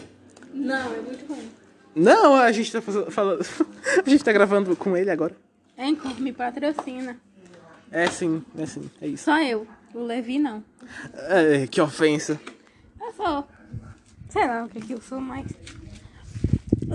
Não, 0.55 0.95
é 0.95 1.01
muito 1.03 1.27
ruim. 1.27 1.51
Não, 1.95 2.35
a 2.37 2.51
gente 2.53 2.73
tá 2.73 2.81
falando. 2.81 3.45
A 4.05 4.09
gente 4.09 4.25
tá 4.25 4.33
gravando 4.33 4.75
com 4.75 4.97
ele 4.97 5.11
agora. 5.11 5.37
Anchor 5.79 6.19
me 6.19 6.33
patrocina. 6.33 7.17
É 7.93 8.07
sim, 8.09 8.43
é 8.59 8.65
sim, 8.67 8.91
é 9.03 9.07
isso. 9.09 9.25
Só 9.25 9.39
eu. 9.43 9.67
O 9.93 10.03
Levi 10.05 10.39
não. 10.39 10.65
É, 11.29 11.67
que 11.69 11.81
ofensa. 11.83 12.41
Eu 13.01 13.13
sou. 13.13 13.47
Sei 14.31 14.47
lá 14.47 14.65
o 14.65 14.69
que, 14.71 14.81
que 14.81 14.95
eu 14.95 15.01
sou, 15.03 15.21
mas. 15.21 15.47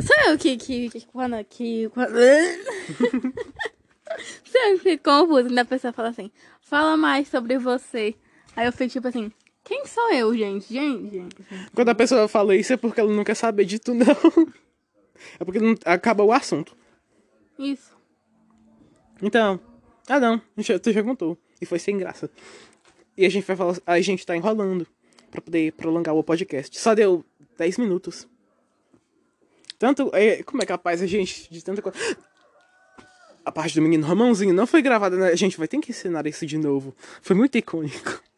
Sou 0.02 0.32
eu 0.32 0.38
que, 0.38 0.58
que, 0.58 0.90
que 0.90 1.06
quando. 1.08 1.44
Que, 1.46 1.90
quando... 1.90 2.14
Que 4.44 4.78
fico 4.78 5.04
confuso 5.04 5.48
quando 5.48 5.60
a 5.60 5.66
pessoa 5.66 5.94
fala 5.94 6.10
assim: 6.10 6.32
fala 6.62 6.98
mais 6.98 7.28
sobre 7.28 7.58
você. 7.58 8.16
Aí 8.56 8.66
eu 8.66 8.72
fico 8.72 8.90
tipo 8.90 9.08
assim: 9.08 9.32
quem 9.64 9.86
sou 9.86 10.12
eu, 10.12 10.36
gente? 10.36 10.74
Gente, 10.74 11.10
gente. 11.12 11.36
Quando 11.74 11.90
a 11.90 11.96
pessoa 11.96 12.28
fala 12.28 12.56
isso 12.56 12.74
é 12.74 12.78
porque 12.78 13.00
ela 13.00 13.12
não 13.12 13.24
quer 13.24 13.36
saber 13.36 13.66
de 13.66 13.80
tu, 13.80 13.94
não. 13.94 14.06
É 15.40 15.44
porque 15.44 15.60
não 15.60 15.76
acaba 15.86 16.24
o 16.24 16.32
assunto. 16.32 16.76
Isso. 17.58 17.96
Então, 19.22 19.60
ah 20.08 20.20
não, 20.20 20.42
tu 20.82 20.92
já 20.92 21.04
contou. 21.04 21.38
E 21.62 21.66
foi 21.66 21.78
sem 21.78 21.98
graça. 21.98 22.30
E 23.18 23.26
a 23.26 23.30
gente 23.30 23.46
vai 23.46 23.56
falar, 23.56 23.78
a 23.86 24.00
gente 24.00 24.26
tá 24.26 24.36
enrolando 24.36 24.88
pra 25.30 25.42
poder 25.42 25.74
prolongar 25.74 26.16
o 26.16 26.24
podcast. 26.24 26.80
Só 26.80 26.96
deu 26.96 27.24
10 27.58 27.78
minutos. 27.78 28.28
Tanto, 29.80 30.12
é, 30.14 30.44
como 30.44 30.62
é 30.62 30.66
capaz 30.66 31.02
a 31.02 31.08
gente 31.08 31.48
de 31.50 31.64
tanta 31.64 31.82
coisa. 31.82 31.98
A 33.46 33.52
parte 33.52 33.74
do 33.74 33.82
menino 33.82 34.06
Romãozinho 34.06 34.54
não 34.54 34.68
foi 34.68 34.82
gravada, 34.82 35.16
né? 35.16 35.30
A 35.30 35.36
gente 35.36 35.58
vai 35.58 35.68
ter 35.68 35.80
que 35.80 35.92
ensinar 35.92 36.28
isso 36.28 36.46
de 36.46 36.58
novo. 36.58 36.94
Foi 37.22 37.36
muito 37.36 37.58
icônico. 37.58 38.22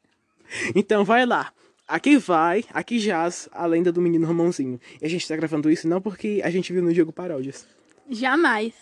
Então 0.75 1.05
vai 1.05 1.25
lá. 1.25 1.53
Aqui 1.88 2.17
vai, 2.17 2.65
aqui 2.74 3.00
jaz 3.00 3.48
a 3.53 3.65
lenda 3.65 3.89
do 3.89 4.01
menino 4.01 4.27
Romãozinho. 4.27 4.81
E 5.01 5.05
a 5.05 5.10
gente 5.10 5.25
tá 5.25 5.33
gravando 5.33 5.71
isso 5.71 5.88
não 5.88 6.01
porque 6.01 6.41
a 6.43 6.50
gente 6.50 6.74
viu 6.74 6.83
no 6.83 6.93
Diego 6.93 7.13
Paródias. 7.13 7.65
Jamais. 8.10 8.74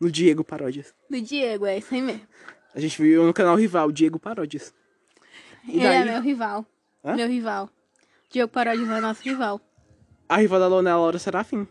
No 0.00 0.10
Diego 0.10 0.42
Paródias. 0.42 0.92
Do 1.08 1.20
Diego, 1.20 1.64
é 1.64 1.78
isso 1.78 1.94
aí 1.94 2.02
mesmo. 2.02 2.22
A 2.74 2.80
gente 2.80 3.00
viu 3.00 3.24
no 3.24 3.32
canal 3.32 3.54
rival, 3.54 3.92
Diego 3.92 4.18
Paródias. 4.18 4.74
E 5.68 5.76
Ele 5.76 5.86
é 5.86 6.04
daí? 6.04 6.10
meu 6.10 6.20
rival. 6.20 6.66
Hã? 7.04 7.14
Meu 7.14 7.28
rival. 7.28 7.70
Diego 8.28 8.50
Paródia 8.50 8.82
é 8.82 9.00
nosso 9.00 9.22
rival. 9.22 9.60
A 10.28 10.38
rival 10.38 10.58
da 10.58 10.66
Lona 10.66 10.90
é 10.90 10.92
a 10.92 10.96
Laura 10.96 11.20
Serafim. 11.20 11.68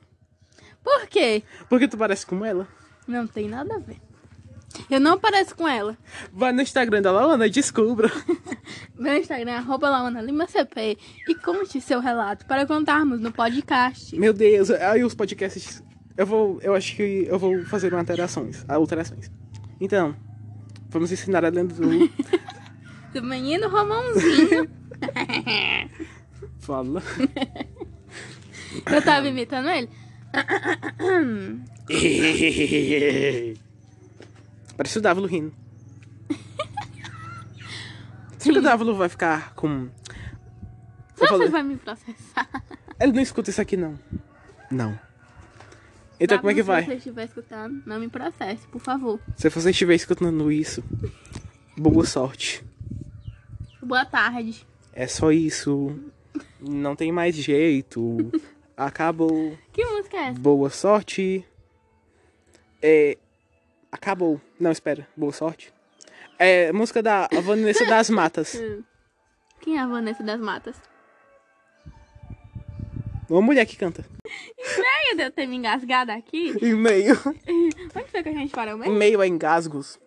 Por 0.83 1.07
quê? 1.07 1.43
Porque 1.69 1.88
tu 1.88 1.97
parece 1.97 2.25
com 2.25 2.43
ela. 2.45 2.67
Não 3.07 3.27
tem 3.27 3.47
nada 3.47 3.75
a 3.75 3.79
ver. 3.79 3.97
Eu 4.89 5.00
não 5.00 5.19
pareço 5.19 5.55
com 5.55 5.67
ela. 5.67 5.97
Vai 6.31 6.51
no 6.51 6.61
Instagram 6.61 7.01
da 7.01 7.11
Lona 7.11 7.47
e 7.47 7.50
descubra. 7.50 8.09
Meu 8.97 9.15
Instagram 9.17 9.51
é 9.51 9.57
arroba 9.57 9.89
Launa 9.89 10.21
Lima 10.21 10.47
CP 10.47 10.97
e 11.27 11.35
conte 11.35 11.81
seu 11.81 12.00
relato 12.00 12.45
para 12.45 12.65
contarmos 12.65 13.19
no 13.19 13.31
podcast. 13.31 14.17
Meu 14.17 14.33
Deus, 14.33 14.71
aí 14.71 15.03
os 15.03 15.13
podcasts 15.13 15.83
Eu 16.17 16.25
vou. 16.25 16.59
Eu 16.61 16.73
acho 16.73 16.95
que 16.95 17.25
eu 17.27 17.38
vou 17.38 17.63
fazer 17.65 17.93
alterações. 17.93 18.65
Alterações. 18.67 19.29
Então, 19.79 20.15
vamos 20.89 21.11
ensinar 21.11 21.43
a 21.43 21.50
lenda 21.50 21.73
do. 21.73 22.09
Do 23.11 23.21
menino 23.21 23.67
Romãozinho. 23.67 24.69
Fala. 26.59 27.03
Eu 28.89 29.01
tava 29.01 29.27
imitando 29.27 29.67
ele. 29.67 29.89
Parece 34.77 34.97
o 34.97 35.01
Dávilo 35.01 35.27
rindo. 35.27 35.53
Será 38.38 38.53
que 38.53 38.59
o 38.59 38.61
Dávilo 38.61 38.95
vai 38.95 39.09
ficar 39.09 39.53
com. 39.53 39.89
Será 41.15 41.29
que 41.29 41.35
ele 41.35 41.50
vai 41.50 41.63
me 41.63 41.77
processar? 41.77 42.50
Ele 43.00 43.11
não 43.11 43.21
escuta 43.21 43.50
isso 43.51 43.61
aqui, 43.61 43.77
não. 43.77 44.00
Não. 44.71 44.97
Então, 46.19 46.38
como 46.38 46.51
é 46.51 46.53
que 46.53 46.61
Se 46.61 46.67
vai? 46.67 46.85
você 46.85 46.93
estiver 46.95 47.25
escutando, 47.25 47.81
não 47.85 48.00
me 48.00 48.07
processe, 48.07 48.65
por 48.67 48.79
favor. 48.79 49.19
Se 49.35 49.50
você 49.50 49.71
estiver 49.71 49.95
escutando 49.95 50.51
isso, 50.51 50.83
boa 51.77 52.05
sorte. 52.05 52.63
Boa 53.81 54.05
tarde. 54.05 54.65
É 54.93 55.07
só 55.07 55.31
isso. 55.31 56.00
Não 56.59 56.95
tem 56.95 57.11
mais 57.11 57.35
jeito. 57.35 58.31
Acabou. 58.85 59.57
Que 59.71 59.85
música 59.85 60.17
é 60.17 60.29
essa? 60.29 60.39
Boa 60.39 60.69
sorte. 60.69 61.45
É. 62.81 63.17
Acabou. 63.91 64.41
Não, 64.59 64.71
espera. 64.71 65.07
Boa 65.15 65.31
sorte. 65.31 65.71
É 66.39 66.71
música 66.71 67.03
da 67.03 67.27
Vanessa 67.43 67.85
das 67.85 68.09
Matas. 68.09 68.55
Hum. 68.55 68.83
Quem 69.59 69.77
é 69.77 69.81
a 69.81 69.88
Vanessa 69.88 70.23
das 70.23 70.39
Matas? 70.39 70.75
Uma 73.29 73.41
mulher 73.41 73.65
que 73.67 73.77
canta. 73.77 74.03
Estranho 74.57 75.15
de 75.17 75.23
eu 75.23 75.31
ter 75.31 75.45
me 75.45 75.57
engasgado 75.57 76.11
aqui. 76.11 76.51
Em 76.65 76.73
meio. 76.73 77.13
Onde 77.95 78.09
foi 78.11 78.23
que 78.23 78.29
a 78.29 78.33
gente 78.33 78.51
parou 78.51 78.75
Em 78.77 78.79
mesmo? 78.79 78.95
meio 78.95 79.21
a 79.21 79.27
engasgos. 79.27 80.00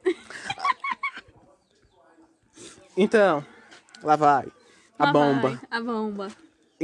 Então, 2.97 3.45
lá 4.03 4.17
vai. 4.17 4.47
A 4.99 5.07
Lá 5.07 5.13
bomba. 5.13 5.49
vai, 5.51 5.61
A 5.71 5.81
bomba. 5.81 6.29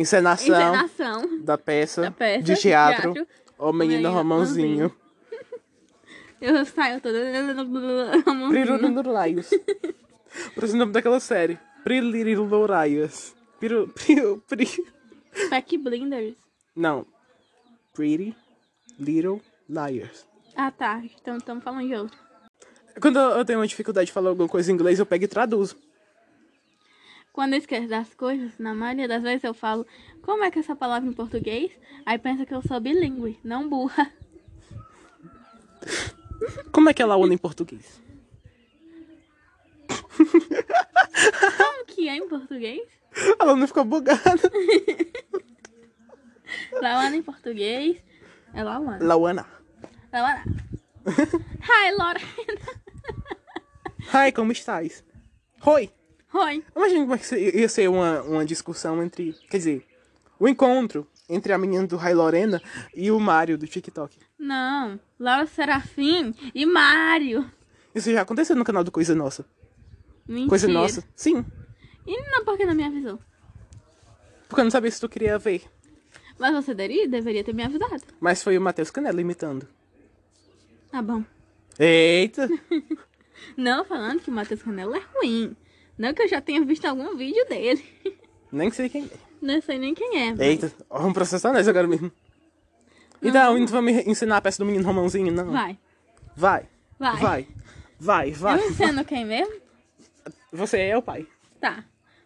Encenação, 0.00 0.46
Encenação. 0.46 1.38
da 1.44 1.58
peça, 1.58 2.02
Da 2.02 2.10
peça, 2.10 2.42
de 2.42 2.56
teatro. 2.56 3.12
teatro. 3.12 3.28
O 3.58 3.70
menino 3.70 3.96
Menino 3.96 4.12
Romãozinho. 4.14 4.96
Eu 6.40 6.64
saio 6.64 7.00
toda. 7.02 7.18
Pririluraios. 8.48 9.50
Parece 10.54 10.72
o 10.74 10.76
nome 10.78 10.92
daquela 10.92 11.20
série. 11.20 11.58
Pririluraios. 11.84 13.34
Piru, 13.58 13.88
piru, 13.88 14.42
pri... 14.48 14.66
Peck 15.50 15.76
Blinders. 15.76 16.34
Não. 16.74 17.04
Pretty 17.92 18.34
Little 18.98 19.42
Liars. 19.68 20.24
Ah, 20.56 20.70
tá. 20.70 21.02
Então 21.20 21.36
estamos 21.36 21.62
falando 21.62 21.86
de 21.86 21.94
outro. 21.94 22.16
Quando 23.02 23.18
eu 23.18 23.44
tenho 23.44 23.58
uma 23.58 23.66
dificuldade 23.66 24.06
de 24.06 24.12
falar 24.12 24.30
alguma 24.30 24.48
coisa 24.48 24.70
em 24.72 24.74
inglês, 24.74 24.98
eu 24.98 25.04
pego 25.04 25.24
e 25.24 25.28
traduzo. 25.28 25.76
Quando 27.40 27.54
eu 27.54 27.58
esqueço 27.58 27.88
das 27.88 28.12
coisas, 28.12 28.58
na 28.58 28.74
maioria 28.74 29.08
das 29.08 29.22
vezes 29.22 29.44
eu 29.44 29.54
falo 29.54 29.86
como 30.20 30.44
é 30.44 30.50
que 30.50 30.58
é 30.58 30.60
essa 30.60 30.76
palavra 30.76 31.08
em 31.08 31.12
português? 31.14 31.72
Aí 32.04 32.18
pensa 32.18 32.44
que 32.44 32.52
eu 32.52 32.60
sou 32.60 32.78
bilíngue, 32.78 33.40
não 33.42 33.66
burra. 33.66 34.12
Como 36.70 36.90
é 36.90 36.92
que 36.92 37.00
ela 37.00 37.16
usa 37.16 37.32
em 37.32 37.38
português? 37.38 37.98
Como 41.56 41.86
que 41.86 42.10
é 42.10 42.16
em 42.16 42.28
português? 42.28 42.86
Ela 43.40 43.56
não 43.56 43.66
ficou 43.66 43.86
bugada. 43.86 44.20
Lauana 46.78 47.16
em 47.16 47.22
português 47.22 48.04
é 48.52 48.62
Lauana. 48.62 49.02
Lauana. 49.02 49.46
Lauana. 50.12 50.44
Hi, 51.06 51.90
Lorena. 51.96 52.60
Hi, 54.12 54.30
como 54.30 54.52
estás? 54.52 55.02
Oi. 55.64 55.90
Oi. 56.32 56.64
Imagina 56.76 57.00
como 57.00 57.14
é 57.14 57.18
que 57.18 57.26
se- 57.26 57.38
ia 57.58 57.68
ser 57.68 57.88
uma, 57.88 58.22
uma 58.22 58.44
discussão 58.44 59.02
entre. 59.02 59.32
Quer 59.50 59.58
dizer, 59.58 59.86
o 60.38 60.48
encontro 60.48 61.06
entre 61.28 61.52
a 61.52 61.58
menina 61.58 61.86
do 61.86 61.96
Rai 61.96 62.14
Lorena 62.14 62.60
e 62.94 63.10
o 63.10 63.18
Mário 63.20 63.56
do 63.58 63.66
TikTok. 63.66 64.16
Não, 64.38 64.98
Laura 65.18 65.46
Serafim 65.46 66.34
e 66.54 66.64
Mário. 66.66 67.50
Isso 67.94 68.10
já 68.12 68.22
aconteceu 68.22 68.54
no 68.56 68.64
canal 68.64 68.84
do 68.84 68.90
Coisa 68.92 69.14
Nossa. 69.14 69.44
Mentira. 70.26 70.48
Coisa 70.48 70.68
Nossa? 70.68 71.04
Sim. 71.14 71.44
E 72.06 72.16
não, 72.30 72.44
por 72.44 72.56
que 72.56 72.64
não 72.64 72.74
me 72.74 72.84
avisou? 72.84 73.18
Porque 74.48 74.60
eu 74.60 74.64
não 74.64 74.70
sabia 74.70 74.90
se 74.90 75.00
tu 75.00 75.08
queria 75.08 75.38
ver. 75.38 75.62
Mas 76.38 76.54
você 76.54 76.72
deveria, 76.74 77.06
deveria 77.08 77.44
ter 77.44 77.52
me 77.54 77.62
avisado. 77.64 78.02
Mas 78.20 78.42
foi 78.42 78.56
o 78.56 78.60
Matheus 78.60 78.90
Canela 78.90 79.20
imitando. 79.20 79.68
Tá 80.90 81.02
bom. 81.02 81.22
Eita! 81.78 82.48
Não 83.56 83.84
falando 83.84 84.20
que 84.20 84.30
o 84.30 84.32
Matheus 84.32 84.62
Canela 84.62 84.96
é 84.96 85.02
ruim. 85.14 85.56
Não 86.00 86.14
que 86.14 86.22
eu 86.22 86.28
já 86.28 86.40
tenha 86.40 86.64
visto 86.64 86.86
algum 86.86 87.14
vídeo 87.14 87.46
dele. 87.46 87.84
Nem 88.50 88.70
sei 88.70 88.88
quem 88.88 89.04
é. 89.04 89.10
Não 89.42 89.60
sei 89.60 89.78
nem 89.78 89.94
quem 89.94 90.18
é. 90.18 90.30
mas- 90.30 90.40
Eita, 90.40 90.72
vamos 90.90 91.12
processar 91.12 91.52
nós 91.52 91.68
agora 91.68 91.86
mesmo. 91.86 92.10
Então, 93.22 93.58
não 93.58 93.66
vai 93.66 93.82
me 93.82 93.92
ensinar 94.04 94.38
a 94.38 94.40
peça 94.40 94.58
do 94.62 94.64
menino 94.66 94.84
Romãozinho, 94.84 95.30
não? 95.30 95.50
Vai. 95.52 95.78
Vai. 96.34 96.64
Vai. 96.98 97.16
Vai. 97.20 97.48
Vai, 97.98 98.32
vai. 98.32 98.58
Eu 98.60 98.70
ensino 98.70 99.04
quem 99.04 99.24
mesmo? 99.26 99.54
Você 100.52 100.78
é 100.78 100.96
o 100.96 101.02
pai. 101.02 101.26
Tá. 101.60 101.84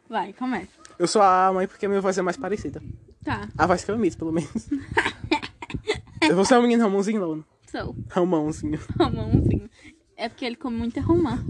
Vai, 0.08 0.32
começa. 0.32 0.68
Eu 0.98 1.08
sou 1.08 1.20
a 1.20 1.52
mãe 1.52 1.66
porque 1.66 1.84
a 1.86 1.88
minha 1.88 2.00
voz 2.00 2.16
é 2.16 2.22
mais 2.22 2.36
parecida. 2.36 2.80
Tá. 3.24 3.48
A 3.58 3.66
voz 3.66 3.84
que 3.84 3.90
eu 3.90 3.96
imito, 3.96 4.16
pelo 4.16 4.30
menos. 4.32 4.52
Você 6.34 6.54
é 6.54 6.58
o 6.58 6.62
menino 6.62 6.84
Romãozinho, 6.84 7.20
Lona? 7.26 7.44
Sou. 7.70 7.94
Romãozinho. 8.12 8.78
Romãozinho. 8.98 9.68
É 10.16 10.28
porque 10.28 10.44
ele 10.44 10.56
come 10.56 10.76
muita 10.76 11.00
romã. 11.00 11.44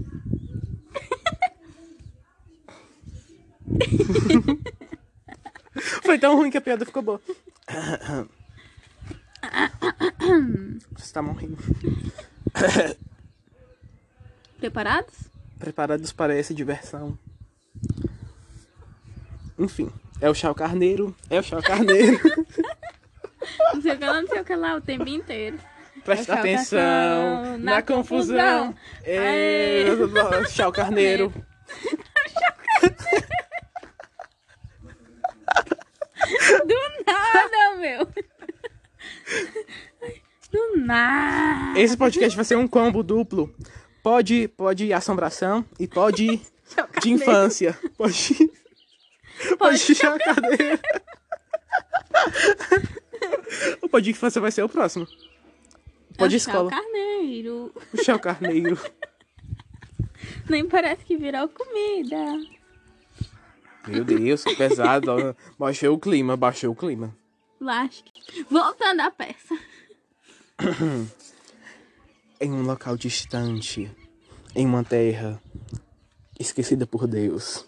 Foi 6.03 6.17
tão 6.17 6.35
ruim 6.35 6.49
que 6.49 6.57
a 6.57 6.61
piada 6.61 6.85
ficou 6.85 7.01
boa. 7.01 7.21
Você 10.95 11.13
tá 11.13 11.21
morrendo. 11.21 11.57
Preparados? 14.57 15.13
Preparados 15.59 16.11
para 16.11 16.35
essa 16.35 16.53
diversão. 16.53 17.17
Enfim, 19.57 19.91
é 20.21 20.29
o 20.29 20.33
Chau 20.33 20.55
Carneiro. 20.55 21.15
É 21.29 21.39
o 21.39 21.43
Chau 21.43 21.61
Carneiro. 21.61 22.19
Não 23.73 23.81
sei 23.81 23.93
o 23.93 23.97
que 23.99 24.05
lá, 24.05 24.21
não 24.21 24.27
sei 24.27 24.41
o 24.41 24.45
que 24.45 24.55
lá, 24.55 24.75
o 24.75 24.81
tempo 24.81 25.07
inteiro. 25.07 25.59
Presta 26.03 26.33
Chau 26.33 26.39
atenção 26.39 26.79
Carneiro, 26.79 27.57
na 27.63 27.75
na 27.75 27.81
confusão. 27.83 28.73
confusão. 28.73 28.75
É... 29.03 29.85
Chau 30.49 30.71
Carneiro. 30.71 31.31
Do 32.81 32.89
nada, 37.11 37.75
meu. 37.77 38.07
Do 40.51 40.77
nada. 40.77 41.79
Esse 41.79 41.97
podcast 41.97 42.35
vai 42.35 42.45
ser 42.45 42.57
um 42.57 42.67
combo 42.67 43.03
duplo. 43.03 43.53
Pode, 44.01 44.47
pode 44.49 44.93
assombração 44.93 45.65
e 45.79 45.87
pode 45.87 46.39
de 47.01 47.11
infância. 47.11 47.77
Pode, 47.97 48.51
pode 49.57 49.95
Chau 49.95 50.17
Carneiro. 50.19 50.79
O 53.81 53.89
pode 53.89 54.05
de 54.05 54.11
infância 54.11 54.39
vai 54.39 54.51
ser 54.51 54.63
o 54.63 54.69
próximo. 54.69 55.07
Pode 56.17 56.35
É 56.35 56.37
o 56.37 56.39
Chau 56.39 56.53
escola. 56.53 56.69
Carneiro. 56.69 57.73
O 57.93 58.03
Chau 58.03 58.19
Carneiro. 58.19 58.79
Nem 60.49 60.67
parece 60.67 61.03
que 61.03 61.17
virou 61.17 61.49
comida. 61.49 62.54
Meu 63.87 64.03
Deus, 64.03 64.43
que 64.43 64.55
pesado. 64.55 65.11
ó. 65.11 65.33
Baixou 65.57 65.95
o 65.95 65.99
clima, 65.99 66.35
baixou 66.35 66.71
o 66.71 66.75
clima. 66.75 67.15
Lasque. 67.59 68.11
Voltando 68.49 69.01
à 69.01 69.11
peça. 69.11 69.57
Em 72.39 72.51
um 72.51 72.63
local 72.63 72.97
distante, 72.97 73.89
em 74.53 74.65
uma 74.65 74.83
terra 74.83 75.41
esquecida 76.37 76.85
por 76.85 77.07
Deus, 77.07 77.65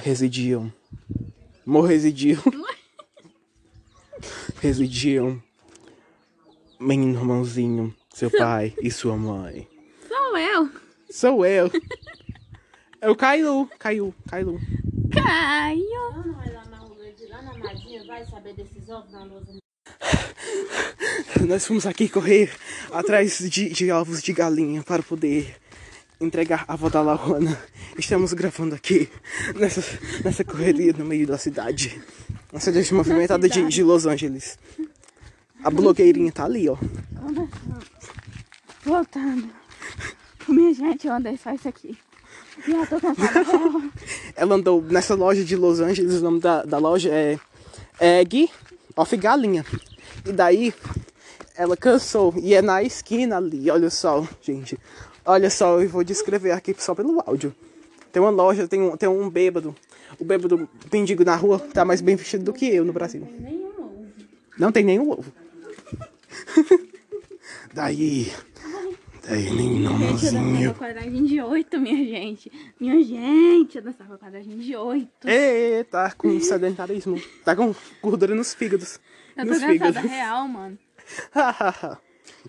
residiam. 0.00 0.72
Residiam. 1.64 2.42
residiam. 4.60 5.40
Menino 6.80 7.20
irmãozinho, 7.20 7.94
seu 8.12 8.28
pai 8.28 8.74
e 8.82 8.90
sua 8.90 9.16
mãe. 9.16 9.68
Sou 10.08 10.36
eu. 10.36 10.70
Sou 11.08 11.46
eu. 11.46 11.70
É 13.02 13.10
o. 13.10 13.16
Caiu. 13.16 14.60
Não 16.24 16.52
lá 16.54 16.64
na 16.70 16.76
rua 16.76 17.12
de 17.18 17.26
lá 17.26 17.42
na 17.42 17.58
Madinha, 17.58 18.04
vai 18.06 18.24
saber 18.24 18.54
desses 18.54 18.88
ovos 18.88 19.10
na 19.10 19.24
lousa. 19.24 19.58
Nós 21.48 21.66
fomos 21.66 21.84
aqui 21.84 22.08
correr 22.08 22.52
atrás 22.92 23.38
de, 23.50 23.70
de 23.70 23.90
ovos 23.90 24.22
de 24.22 24.32
galinha 24.32 24.84
para 24.84 25.02
poder 25.02 25.56
entregar 26.20 26.64
a 26.68 26.74
avó 26.74 26.88
da 26.88 27.02
Laona. 27.02 27.60
Estamos 27.98 28.32
gravando 28.34 28.76
aqui 28.76 29.10
nessa, 29.56 29.82
nessa 30.22 30.44
correria 30.44 30.92
no 30.92 31.04
meio 31.04 31.26
da 31.26 31.36
cidade. 31.36 32.00
Uma 32.52 32.60
cidade 32.60 32.94
movimentada 32.94 33.48
de, 33.48 33.66
de 33.66 33.82
Los 33.82 34.06
Angeles. 34.06 34.56
A 35.64 35.70
blogueirinha 35.70 36.30
tá 36.30 36.44
ali, 36.44 36.68
ó. 36.68 36.76
Voltando. 38.84 39.50
Minha 40.46 40.72
gente, 40.72 41.08
eu 41.08 41.14
andei 41.14 41.36
só 41.36 41.52
isso 41.52 41.68
aqui. 41.68 41.98
Tô 42.88 43.00
cansada. 43.28 43.90
Ela 44.36 44.54
andou 44.54 44.82
nessa 44.82 45.14
loja 45.14 45.44
de 45.44 45.56
Los 45.56 45.80
Angeles, 45.80 46.20
o 46.20 46.22
nome 46.22 46.40
da, 46.40 46.62
da 46.62 46.78
loja 46.78 47.10
é 47.10 47.38
Egg 48.00 48.50
of 48.96 49.16
Galinha. 49.16 49.64
E 50.24 50.32
daí 50.32 50.72
ela 51.56 51.76
cansou. 51.76 52.34
E 52.40 52.54
é 52.54 52.62
na 52.62 52.82
esquina 52.82 53.36
ali, 53.36 53.70
olha 53.70 53.90
só, 53.90 54.26
gente. 54.40 54.78
Olha 55.24 55.50
só, 55.50 55.80
eu 55.80 55.88
vou 55.88 56.04
descrever 56.04 56.52
aqui 56.52 56.74
só 56.78 56.94
pelo 56.94 57.22
áudio. 57.26 57.54
Tem 58.12 58.20
uma 58.20 58.30
loja, 58.30 58.68
tem 58.68 58.80
um, 58.82 58.96
tem 58.96 59.08
um 59.08 59.28
bêbado. 59.30 59.74
O 60.18 60.24
bêbado 60.24 60.68
mendigo 60.92 61.24
na 61.24 61.34
rua 61.34 61.58
tá 61.58 61.84
mais 61.84 62.00
bem 62.00 62.16
vestido 62.16 62.44
do 62.44 62.52
que 62.52 62.66
eu 62.66 62.84
no 62.84 62.92
Brasil. 62.92 63.26
Nenhum 63.40 63.68
ovo. 63.68 64.06
Não 64.58 64.70
tem 64.70 64.84
nenhum 64.84 65.10
ovo. 65.10 65.32
daí. 67.72 68.30
Daí, 69.24 69.50
nenhum 69.50 70.18
Gente, 70.18 70.64
eu 70.64 70.72
dançava 70.72 70.74
quadradinho 70.74 71.26
de 71.26 71.40
oito, 71.40 71.80
minha 71.80 71.96
gente. 71.96 72.52
Minha 72.80 73.02
gente, 73.02 73.76
eu 73.76 73.82
dançava 73.82 74.18
quadradinho 74.18 74.58
de 74.58 74.74
oito. 74.74 75.28
Eita, 75.28 75.90
tá 75.90 76.10
com 76.12 76.40
sedentarismo. 76.40 77.20
Tá 77.44 77.54
com 77.54 77.74
gordura 78.02 78.34
nos 78.34 78.52
fígados. 78.52 78.98
Eu 79.36 79.44
tô 79.44 79.50
nos 79.50 79.60
cansada 79.60 79.72
fígados. 79.72 80.10
real, 80.10 80.48
mano. 80.48 80.78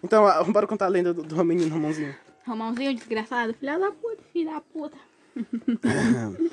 então, 0.04 0.52
bora 0.52 0.66
contar 0.66 0.86
a 0.86 0.90
lenda 0.90 1.14
do, 1.14 1.22
do 1.22 1.46
menino 1.46 1.72
Romãozinho. 1.72 2.16
Romãozinho, 2.46 2.96
desgraçado. 2.96 3.54
Filha 3.54 3.78
da 3.78 3.92
puta, 3.92 4.24
filha 4.34 4.54
da 4.54 4.62
puta. 4.62 4.98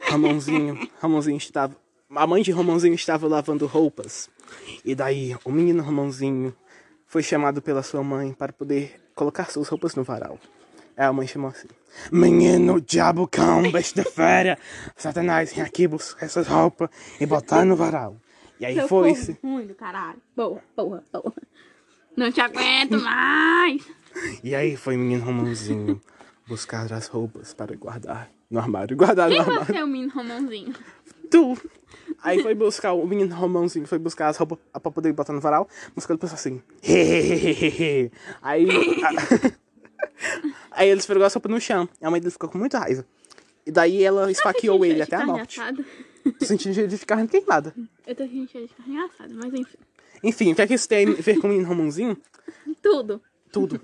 Ramãozinho, 0.00 0.88
Ramãozinho 1.00 1.36
estava. 1.36 1.76
A 2.14 2.26
mãe 2.26 2.42
de 2.42 2.52
Ramãozinho 2.52 2.94
estava 2.94 3.26
lavando 3.26 3.66
roupas. 3.66 4.30
E 4.84 4.94
daí 4.94 5.36
o 5.44 5.50
menino 5.50 5.82
Ramãozinho 5.82 6.54
foi 7.06 7.22
chamado 7.22 7.60
pela 7.60 7.82
sua 7.82 8.02
mãe 8.02 8.32
para 8.32 8.52
poder 8.52 9.00
colocar 9.20 9.50
suas 9.50 9.68
roupas 9.68 9.94
no 9.94 10.02
varal. 10.02 10.38
Aí 10.96 11.04
a 11.04 11.12
mãe 11.12 11.26
chamou 11.26 11.50
assim: 11.50 11.68
Menino 12.10 12.80
diabo 12.80 13.28
cão, 13.28 13.70
besta-feira, 13.70 14.58
Satanás, 14.96 15.52
vem 15.52 15.62
aqui 15.62 15.86
buscar 15.86 16.24
essas 16.24 16.46
roupas 16.46 16.88
e 17.20 17.26
botar 17.26 17.66
no 17.66 17.76
varal. 17.76 18.16
E 18.58 18.64
aí 18.64 18.74
Seu 18.74 18.88
povo 18.88 19.14
ruim 19.42 19.66
do 19.66 19.74
caralho. 19.74 20.18
Porra, 20.34 20.62
porra, 20.74 21.04
porra. 21.12 21.34
Não 22.16 22.32
te 22.32 22.40
aguento 22.40 22.98
mais. 22.98 23.86
E 24.42 24.54
aí 24.54 24.74
foi 24.76 24.96
o 24.96 24.98
menino 24.98 25.24
Romãozinho 25.24 26.00
buscar 26.46 26.90
as 26.92 27.06
roupas 27.06 27.52
para 27.52 27.76
guardar 27.76 28.30
no 28.50 28.58
armário. 28.58 28.96
Guardar 28.96 29.28
no 29.28 29.34
Quem 29.34 29.40
armário. 29.42 29.66
você 29.66 29.76
é 29.76 29.84
o 29.84 29.86
menino 29.86 30.12
Romãozinho? 30.12 30.74
Tu! 31.30 31.56
Aí 32.22 32.42
foi 32.42 32.54
buscar, 32.54 32.92
o 32.92 33.06
menino 33.06 33.34
Romãozinho 33.34 33.86
foi 33.86 33.98
buscar 33.98 34.28
as 34.28 34.36
roupas 34.36 34.58
pra 34.72 34.90
poder 34.90 35.12
botar 35.12 35.32
no 35.32 35.40
varal, 35.40 35.68
mas 35.94 36.04
quando 36.04 36.18
pensou 36.18 36.34
assim, 36.34 36.60
hehehehe. 36.82 38.10
Aí. 38.42 38.66
a- 39.02 39.52
aí 40.72 40.88
ele 40.88 41.00
esfregou 41.00 41.24
a 41.24 41.30
sopa 41.30 41.48
no 41.48 41.60
chão. 41.60 41.88
E 42.00 42.04
a 42.04 42.10
mãe 42.10 42.20
dele 42.20 42.30
ficou 42.30 42.48
com 42.48 42.58
muita 42.58 42.78
raiva. 42.78 43.06
E 43.66 43.70
daí 43.70 44.02
ela 44.02 44.30
esfaqueou 44.30 44.84
ele 44.84 45.00
até 45.02 45.16
a 45.16 45.24
morte. 45.26 45.60
Tô 46.38 46.44
sentindo 46.44 46.74
cheiro 46.74 46.88
de 46.88 46.98
carne 47.06 47.28
queimada. 47.28 47.74
Eu 48.06 48.14
tô 48.14 48.24
sentindo 48.24 48.48
cheiro 48.50 48.66
de 48.66 48.74
carne 48.74 48.98
assada, 48.98 49.34
mas 49.34 49.54
enfim. 49.54 49.78
Enfim, 50.22 50.52
o 50.52 50.54
que 50.56 50.62
é 50.62 50.66
que 50.66 50.74
isso 50.74 50.88
tem 50.88 51.08
a 51.08 51.12
ver 51.12 51.38
com 51.38 51.46
o 51.46 51.50
menino 51.50 51.68
Romãozinho? 51.68 52.16
Tudo. 52.82 53.22
Tudo. 53.50 53.80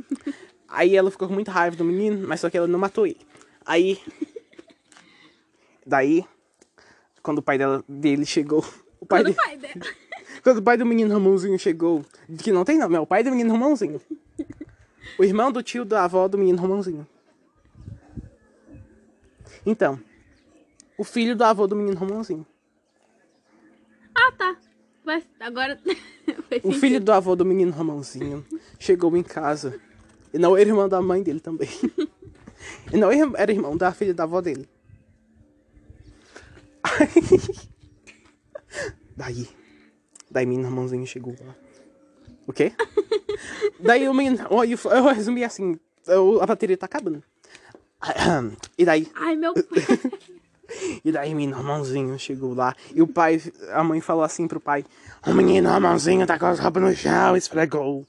Aí 0.68 0.94
ela 0.96 1.10
ficou 1.10 1.28
com 1.28 1.34
muita 1.34 1.50
raiva 1.52 1.76
do 1.76 1.84
menino, 1.84 2.26
mas 2.28 2.40
só 2.40 2.50
que 2.50 2.56
ela 2.58 2.66
não 2.66 2.78
matou 2.78 3.06
ele. 3.06 3.20
Aí. 3.64 3.98
Daí, 5.86 6.24
quando 7.26 7.38
o 7.38 7.42
pai 7.42 7.58
dela, 7.58 7.84
dele 7.88 8.24
chegou. 8.24 8.64
O 9.00 9.04
pai 9.04 9.24
Quando 9.24 9.32
o 9.32 9.36
dele. 9.36 9.36
pai 9.36 9.56
dela. 9.58 9.96
Quando 10.44 10.58
o 10.58 10.62
pai 10.62 10.76
do 10.76 10.86
menino 10.86 11.12
Romãozinho 11.12 11.58
chegou, 11.58 12.04
que 12.38 12.52
não 12.52 12.64
tem 12.64 12.78
nome, 12.78 12.94
é 12.94 13.00
o 13.00 13.06
pai 13.06 13.24
do 13.24 13.32
menino 13.32 13.50
Romãozinho. 13.50 14.00
O 15.18 15.24
irmão 15.24 15.50
do 15.50 15.60
tio 15.60 15.84
da 15.84 16.04
avó 16.04 16.28
do 16.28 16.38
menino 16.38 16.56
Romãozinho. 16.56 17.04
Então, 19.64 19.98
o 20.96 21.02
filho 21.02 21.34
do 21.34 21.42
avô 21.42 21.66
do 21.66 21.74
menino 21.74 21.96
Romãozinho. 21.96 22.46
Ah, 24.14 24.30
tá. 24.30 24.56
Mas 25.04 25.24
agora. 25.40 25.80
O 26.62 26.72
filho 26.72 27.00
do 27.00 27.12
avô 27.12 27.36
do 27.36 27.44
menino 27.44 27.72
Romãozinho 27.72 28.44
chegou 28.78 29.16
em 29.16 29.22
casa. 29.22 29.80
E 30.32 30.38
não 30.38 30.56
era 30.56 30.68
irmão 30.68 30.88
da 30.88 31.00
mãe 31.02 31.22
dele 31.24 31.40
também. 31.40 31.68
E 32.92 32.96
não 32.96 33.10
era 33.36 33.52
irmão 33.52 33.76
da 33.76 33.92
filha 33.92 34.14
da 34.14 34.24
avó 34.24 34.40
dele. 34.40 34.68
Daí. 39.16 39.48
Daí 40.30 40.44
o 40.44 40.48
menino 40.48 40.68
Romãozinho 40.68 41.06
chegou 41.06 41.34
lá. 41.44 41.54
O 42.46 42.52
quê? 42.52 42.72
Daí 43.80 44.08
o 44.08 44.14
menino. 44.14 44.44
ó, 44.50 44.64
Eu, 44.64 44.78
eu 44.84 45.04
resumi 45.12 45.44
assim. 45.44 45.78
eu- 46.06 46.42
a 46.42 46.46
bateria 46.46 46.76
tá 46.76 46.86
acabando. 46.86 47.22
E 48.76 48.84
daí. 48.84 49.10
Ai, 49.14 49.36
meu. 49.36 49.54
E 51.04 51.12
daí 51.12 51.32
menino 51.32 51.56
Romãozinho 51.56 52.18
chegou 52.18 52.52
lá. 52.52 52.74
E 52.92 53.00
o 53.00 53.06
pai, 53.06 53.40
a 53.72 53.84
mãe 53.84 54.00
falou 54.00 54.24
assim 54.24 54.48
pro 54.48 54.58
pai: 54.60 54.84
O 55.24 55.32
menino 55.32 55.70
Romãozinho 55.70 56.26
tá 56.26 56.36
com 56.40 56.46
as 56.46 56.58
roupas 56.58 56.82
no 56.82 56.92
chão, 56.94 57.36
esfregou. 57.36 58.04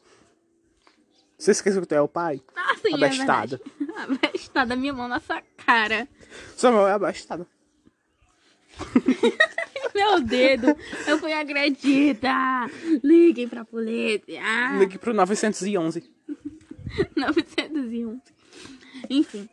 Você 1.38 1.52
esqueceu 1.52 1.82
que 1.84 1.88
tu 1.88 1.94
é 1.94 2.02
o 2.02 2.08
pai? 2.08 2.42
Ah, 2.56 2.76
sim, 2.82 2.96
é 2.96 3.10
verdade. 3.10 3.62
Abestada, 3.96 4.74
minha 4.76 4.92
mão 4.92 5.08
na 5.08 5.20
sua 5.20 5.40
cara. 5.64 6.08
Sua 6.56 6.72
mão 6.72 6.88
é 6.88 6.94
abastada. 6.94 7.46
Meu 9.96 10.22
dedo, 10.22 10.76
eu 11.08 11.18
fui 11.18 11.34
agredida. 11.34 12.32
Liguem 13.04 13.48
pra 13.48 13.66
polícia. 13.66 14.40
Ah, 14.44 14.78
Ligue 14.80 14.98
pro 14.98 15.14
911. 15.14 16.04
911. 17.16 18.22
Enfim, 19.10 19.50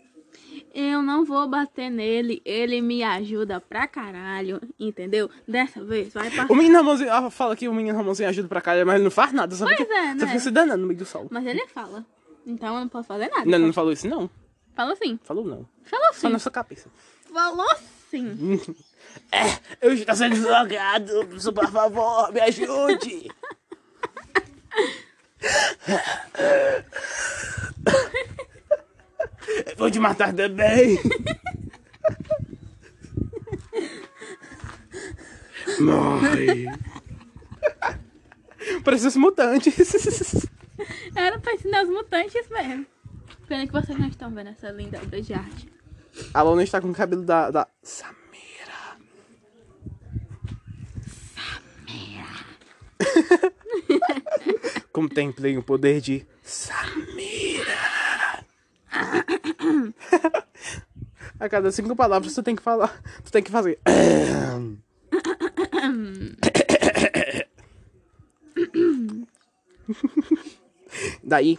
eu 0.75 1.03
não 1.03 1.25
vou 1.25 1.49
bater 1.49 1.91
nele. 1.91 2.43
Ele 2.45 2.81
me 2.81 3.03
ajuda 3.03 3.61
pra 3.61 3.87
caralho, 3.87 4.61
entendeu? 4.79 5.31
Dessa 5.49 5.83
vez 5.83 6.13
vai 6.13 6.29
O 6.29 6.37
passar. 6.37 6.55
menino 6.55 6.79
Romãozinho, 6.79 7.11
ela 7.11 7.31
fala 7.31 7.57
que 7.57 7.69
o 7.69 7.75
menino 7.75 7.97
Romãozinho 7.97 8.29
ajuda 8.29 8.49
pra 8.49 8.61
cá, 8.61 8.73
mas 8.85 8.95
ele 8.97 9.05
não 9.05 9.11
faz 9.11 9.33
nada. 9.33 9.55
Só 9.55 9.65
Pois 9.65 9.77
fica, 9.79 9.93
é, 9.95 10.09
só 10.13 10.15
né? 10.15 10.27
fica 10.27 10.39
se 10.41 10.51
danando 10.51 10.81
no 10.83 10.87
meio 10.89 10.99
do 10.99 11.05
sol. 11.07 11.27
Mas 11.31 11.47
ele 11.47 11.67
fala. 11.69 12.05
Então 12.47 12.75
eu 12.75 12.81
não 12.81 12.89
posso 12.89 13.09
fazer 13.09 13.29
nada. 13.29 13.45
Não, 13.47 13.55
ele 13.59 13.67
não 13.67 13.73
falou 13.73 13.93
isso, 13.93 14.07
não. 14.09 14.29
Falou 14.75 14.93
assim. 14.93 15.19
Falou 15.25 15.45
não. 15.45 15.67
Falou 15.85 16.07
Só 16.13 16.27
sim. 16.27 16.33
na 16.33 16.39
sua 16.39 16.53
cabeça. 16.53 16.91
Falou 17.33 17.75
sim. 18.11 18.61
É, 19.33 19.59
eu 19.81 19.93
estou 19.93 20.15
sendo 20.15 20.41
drogado, 20.41 21.27
por 21.53 21.71
favor, 21.71 22.33
me 22.33 22.41
ajude. 22.41 23.31
Eu 29.67 29.77
Vou 29.77 29.91
te 29.91 29.99
matar 29.99 30.33
também. 30.33 30.99
Morre. 35.81 36.67
Parece 38.85 39.07
os 39.09 39.17
mutantes. 39.17 39.75
Era 41.15 41.39
pra 41.39 41.55
ensinar 41.55 41.85
os 41.85 41.91
mutantes 41.91 42.49
mesmo. 42.49 42.87
Pena 43.47 43.67
que 43.67 43.73
vocês 43.73 43.99
não 43.99 44.09
estão 44.09 44.31
vendo 44.31 44.51
essa 44.51 44.71
linda 44.71 45.01
obra 45.03 45.21
de 45.21 45.35
arte. 45.35 45.69
A 46.33 46.43
Luna 46.43 46.63
está 46.63 46.81
com 46.81 46.91
o 46.91 46.95
cabelo 46.95 47.23
da, 47.23 47.51
da 47.51 47.69
Samira. 54.95 55.05
Contemplem 55.05 55.59
o 55.59 55.63
poder 55.63 56.01
de 56.01 56.25
Samira. 56.41 57.65
A 61.41 61.49
cada 61.49 61.73
cinco 61.73 61.97
palavras 61.97 62.33
tu 62.33 62.45
tem 62.45 62.55
que 62.55 62.63
falar. 62.63 63.03
Tu 63.25 63.33
tem 63.33 63.43
que 63.43 63.51
fazer. 63.51 63.81
Daí, 71.25 71.59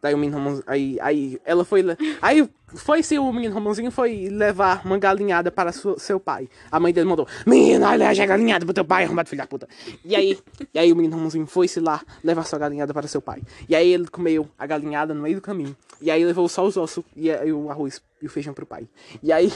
daí 0.00 0.14
o 0.14 0.18
menino 0.18 0.38
Romãozinho, 0.38 0.64
aí, 0.66 0.98
aí 1.00 1.40
ela 1.44 1.64
foi, 1.64 1.84
aí 2.22 2.48
foi 2.68 3.02
se 3.02 3.18
o 3.18 3.32
menino 3.32 3.54
Romãozinho 3.54 3.90
foi 3.90 4.28
levar 4.28 4.84
uma 4.84 4.98
galinhada 4.98 5.50
para 5.50 5.72
seu 5.72 6.20
pai. 6.20 6.48
A 6.70 6.78
mãe 6.78 6.92
dele 6.92 7.08
mandou, 7.08 7.26
menino, 7.46 7.86
olha 7.86 8.08
a 8.08 8.26
galinhada 8.26 8.64
pro 8.64 8.74
teu 8.74 8.84
pai, 8.84 9.04
arrombado 9.04 9.28
filho 9.28 9.42
da 9.42 9.46
puta. 9.46 9.68
E 10.04 10.14
aí, 10.14 10.38
e 10.72 10.78
aí 10.78 10.92
o 10.92 10.96
menino 10.96 11.16
Romãozinho 11.16 11.46
foi 11.46 11.66
se 11.68 11.80
lá 11.80 12.02
levar 12.22 12.44
sua 12.44 12.58
galinhada 12.58 12.92
para 12.92 13.08
seu 13.08 13.20
pai. 13.20 13.42
E 13.68 13.74
aí 13.74 13.92
ele 13.92 14.06
comeu 14.08 14.48
a 14.58 14.66
galinhada 14.66 15.14
no 15.14 15.22
meio 15.22 15.36
do 15.36 15.42
caminho. 15.42 15.76
E 16.00 16.10
aí 16.10 16.24
levou 16.24 16.48
só 16.48 16.64
os 16.64 16.76
ossos 16.76 17.04
e, 17.16 17.30
aí 17.30 17.52
o 17.52 17.70
arroz 17.70 18.00
e 18.22 18.26
o 18.26 18.30
feijão 18.30 18.54
pro 18.54 18.66
pai. 18.66 18.88
E 19.22 19.32
aí, 19.32 19.52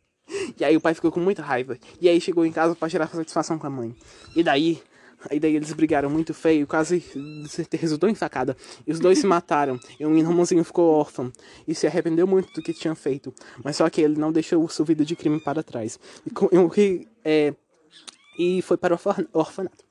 e 0.58 0.64
aí 0.64 0.76
o 0.76 0.80
pai 0.80 0.94
ficou 0.94 1.12
com 1.12 1.20
muita 1.20 1.42
raiva. 1.42 1.76
E 2.00 2.08
aí 2.08 2.20
chegou 2.20 2.46
em 2.46 2.52
casa 2.52 2.74
pra 2.74 2.88
tirar 2.88 3.08
satisfação 3.08 3.58
com 3.58 3.66
a 3.66 3.70
mãe. 3.70 3.94
E 4.34 4.42
daí, 4.42 4.82
aí 5.30 5.38
daí 5.40 5.56
eles 5.56 5.72
brigaram 5.72 6.10
muito 6.10 6.32
feio, 6.34 6.66
quase 6.66 7.02
resultou 7.78 8.08
em 8.08 8.14
facada. 8.14 8.56
E 8.86 8.92
os 8.92 9.00
dois 9.00 9.18
se 9.18 9.26
mataram. 9.26 9.78
E 9.98 10.04
o 10.04 10.10
menino 10.10 10.28
Romãozinho 10.28 10.64
ficou 10.64 10.90
órfão 10.90 11.32
e 11.66 11.74
se 11.74 11.86
arrependeu 11.86 12.26
muito 12.26 12.52
do 12.52 12.62
que 12.62 12.72
tinha 12.72 12.94
feito. 12.94 13.32
Mas 13.62 13.76
só 13.76 13.88
que 13.88 14.00
ele 14.00 14.18
não 14.18 14.32
deixou 14.32 14.66
sua 14.68 14.86
vida 14.86 15.04
de 15.04 15.16
crime 15.16 15.40
para 15.40 15.62
trás. 15.62 15.98
E 16.26 16.30
com, 16.30 16.48
e 16.76 17.08
é, 17.24 17.54
e 18.38 18.62
foi 18.62 18.76
para 18.76 18.94
o 18.94 18.96
orfa- 18.96 19.26
orfanato. 19.32 19.84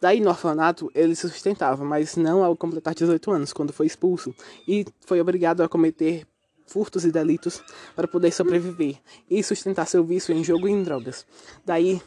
Daí 0.00 0.20
no 0.20 0.28
orfanato 0.28 0.90
ele 0.94 1.14
se 1.14 1.28
sustentava, 1.28 1.84
mas 1.84 2.16
não 2.16 2.42
ao 2.42 2.56
completar 2.56 2.94
18 2.94 3.30
anos, 3.30 3.52
quando 3.52 3.72
foi 3.72 3.86
expulso, 3.86 4.34
e 4.66 4.84
foi 5.06 5.20
obrigado 5.20 5.62
a 5.62 5.68
cometer 5.68 6.26
furtos 6.66 7.04
e 7.04 7.12
delitos 7.12 7.62
para 7.94 8.08
poder 8.08 8.32
sobreviver 8.32 8.96
e 9.30 9.42
sustentar 9.42 9.86
seu 9.86 10.02
vício 10.02 10.34
em 10.34 10.42
jogo 10.42 10.68
e 10.68 10.72
em 10.72 10.82
drogas. 10.82 11.26
Daí, 11.64 12.00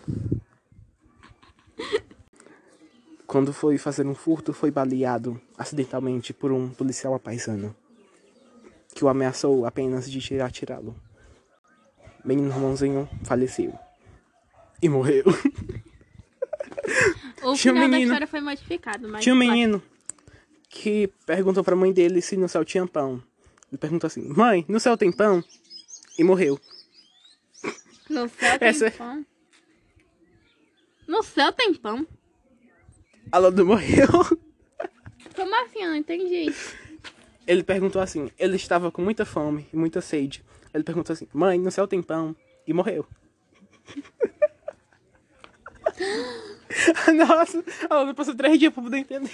quando 3.28 3.52
foi 3.54 3.78
fazer 3.78 4.06
um 4.08 4.16
furto, 4.16 4.54
foi 4.54 4.72
baleado 4.72 5.40
acidentalmente 5.58 6.34
por 6.34 6.52
um 6.52 6.70
policial 6.70 7.14
apaisano 7.14 7.76
que 8.96 9.04
o 9.06 9.10
ameaçou 9.10 9.66
apenas 9.66 10.10
de 10.10 10.20
tirar 10.20 10.50
tirá-lo. 10.52 10.96
Menino 12.26 12.50
Ramonzinho 12.50 13.08
faleceu 13.24 13.78
e 14.82 14.90
morreu. 14.90 15.26
O 17.44 17.54
Tinha 17.54 17.74
um 17.74 17.76
final 17.76 17.82
da 17.84 17.88
menino. 17.88 18.04
história 18.06 18.28
foi 18.28 18.42
modificado, 18.42 19.08
mas. 19.08 19.22
Tinha 19.24 19.36
um 19.36 19.38
menino 19.38 19.82
que 20.70 21.08
perguntou 21.26 21.64
pra 21.64 21.76
mãe 21.76 21.94
dele 21.94 22.22
se 22.22 22.36
no 22.38 22.50
céu 22.50 22.66
tinha 22.66 22.86
pão. 22.88 23.22
Ele 23.72 23.78
perguntou 23.78 24.08
assim: 24.08 24.28
Mãe, 24.28 24.66
no 24.68 24.80
céu 24.80 24.98
tem 24.98 25.12
pão? 25.12 25.44
E 26.18 26.24
morreu. 26.24 26.60
No 28.10 28.28
céu 28.30 28.58
tem 28.58 28.68
Essa- 28.70 28.90
pão. 28.92 29.26
No 31.08 31.22
céu 31.24 31.52
tem 31.54 31.74
pão. 31.74 32.06
A 33.32 33.38
Lodo 33.38 33.66
morreu. 33.66 34.08
Como 35.36 35.64
assim? 35.64 35.84
Eu 35.84 35.90
não 35.90 35.96
entendi. 35.96 36.54
Ele 37.46 37.64
perguntou 37.64 38.02
assim: 38.02 38.32
Ele 38.38 38.56
estava 38.56 38.92
com 38.92 39.02
muita 39.02 39.26
fome 39.26 39.68
e 39.72 39.78
muita 39.78 40.02
sede. 40.02 40.44
Ele 40.74 40.84
perguntou 40.84 41.14
assim: 41.14 41.28
Mãe, 41.34 41.60
no 41.60 41.72
céu 41.72 41.88
tem 41.88 42.02
pão? 42.02 42.36
E 42.66 42.74
morreu. 42.74 43.06
Nossa, 47.16 47.64
a 47.90 47.96
Lodo 47.96 48.14
passou 48.14 48.36
três 48.36 48.60
dias 48.60 48.74
pra 48.74 48.84
poder 48.84 48.98
entender. 48.98 49.32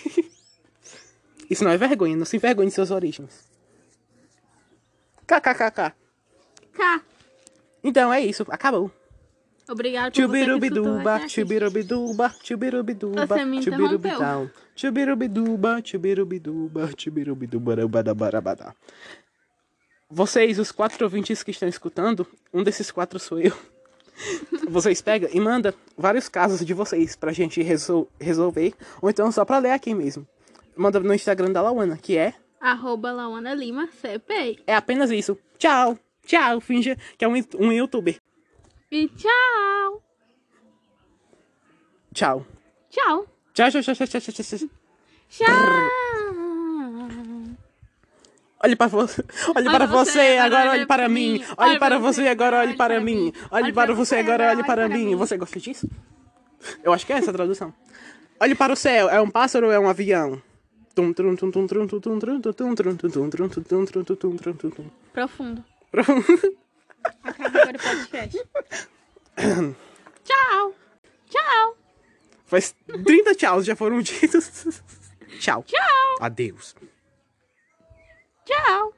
Isso 1.50 1.64
não 1.64 1.72
é 1.72 1.78
vergonha, 1.78 2.16
não 2.16 2.26
se 2.26 2.38
envergonhe 2.38 2.70
de 2.70 2.76
suas 2.76 2.92
origens. 2.92 3.50
KKKK. 5.28 5.94
Cá. 6.74 7.02
Então 7.84 8.14
é 8.14 8.22
isso, 8.22 8.46
acabou. 8.50 8.92
Obrigado 9.70 10.12
por 10.14 10.22
você 10.28 10.28
que 10.28 10.38
escutou 10.38 10.56
Chubirubiduba, 10.56 11.16
até 11.16 11.24
aqui. 11.24 11.30
chubirubiduba, 11.34 12.36
chubirubiduba, 12.44 13.26
Você 13.28 13.46
me 13.46 13.62
chubirubidão. 13.64 14.50
Chubirubiduba, 14.76 15.82
chubirubiduba, 15.84 16.90
chubirubidubarabadabarabadá. 16.98 18.74
Vocês, 20.10 20.60
os 20.60 20.72
quatro 20.72 21.04
ouvintes 21.06 21.42
que 21.42 21.52
estão 21.52 21.68
escutando, 21.68 22.28
um 22.54 22.62
desses 22.64 22.92
quatro 22.92 23.18
sou 23.20 23.40
eu. 23.40 23.54
Vocês 24.70 25.02
pegam 25.02 25.30
e 25.34 25.40
manda 25.40 25.74
vários 25.98 26.30
casos 26.30 26.64
de 26.64 26.72
vocês 26.74 27.16
pra 27.16 27.32
gente 27.32 27.64
resol- 27.64 28.08
resolver, 28.22 28.74
ou 29.02 29.10
então 29.10 29.32
só 29.32 29.44
pra 29.44 29.58
ler 29.58 29.72
aqui 29.72 29.94
mesmo. 29.96 30.28
Manda 30.76 31.00
no 31.00 31.14
Instagram 31.14 31.52
da 31.52 31.62
Lauana, 31.62 31.98
que 31.98 32.16
é 32.16 32.34
Arroba 32.62 33.12
Lawana 33.12 33.54
Lima 33.54 33.90
é 34.68 34.76
apenas 34.76 35.10
isso. 35.12 35.38
Tchau, 35.58 35.98
tchau, 36.26 36.62
finja 36.62 36.96
que 37.18 37.26
é 37.26 37.28
um, 37.28 37.34
um 37.60 37.72
youtuber. 37.72 38.20
E 38.94 39.08
tchau. 39.08 40.04
Tchau. 42.14 42.46
Tchau. 42.92 43.26
Tchau, 43.52 43.72
tchau, 43.72 43.82
tchau, 43.82 43.96
tchau, 43.96 44.22
tchau, 44.22 44.22
tchau. 44.22 44.44
Tchau. 44.44 44.70
tchau. 45.30 45.50
Olhe 48.64 48.76
para, 48.76 48.88
vo... 48.88 49.00
olhe 49.56 49.70
para 49.72 49.88
você, 49.88 50.38
agora 50.38 50.72
olhe 50.74 50.86
para 50.86 51.10
mim. 51.10 51.44
Olhe 51.58 51.80
para 51.80 51.98
você, 51.98 52.28
agora 52.28 52.60
olhe 52.60 52.76
para 52.76 53.02
mim. 53.02 53.34
Olhe 53.50 53.74
para 53.74 53.96
você, 53.96 54.18
agora 54.18 54.52
olhe 54.52 54.64
para 54.64 54.88
mim. 54.88 55.16
Você 55.16 55.38
gosta 55.38 55.60
disso? 55.60 55.90
Eu 56.84 56.94
acho 56.94 57.04
que 57.04 57.14
é 57.14 57.18
essa 57.18 57.32
a 57.32 57.34
tradução. 57.34 57.74
Olhe 58.40 58.54
para 58.54 58.74
o 58.74 58.76
céu, 58.76 59.10
é 59.10 59.20
um 59.20 59.30
pássaro 59.30 59.66
ou 59.66 59.74
é 59.74 59.80
um 59.80 59.90
avião? 59.90 60.40
Profundo. 65.12 65.66
Profundo. 65.92 66.63
Acaba 67.24 67.60
agora 67.62 67.78
o 67.78 67.82
podcast. 67.82 68.38
Tchau. 70.24 70.76
Tchau. 71.30 71.78
Faz 72.46 72.76
30 73.06 73.36
tchauz 73.36 73.66
já 73.66 73.76
foram 73.76 74.02
ditos. 74.02 74.82
Tchau. 75.40 75.64
Tchau. 75.64 76.18
Adeus. 76.20 76.76
Tchau. 78.46 78.94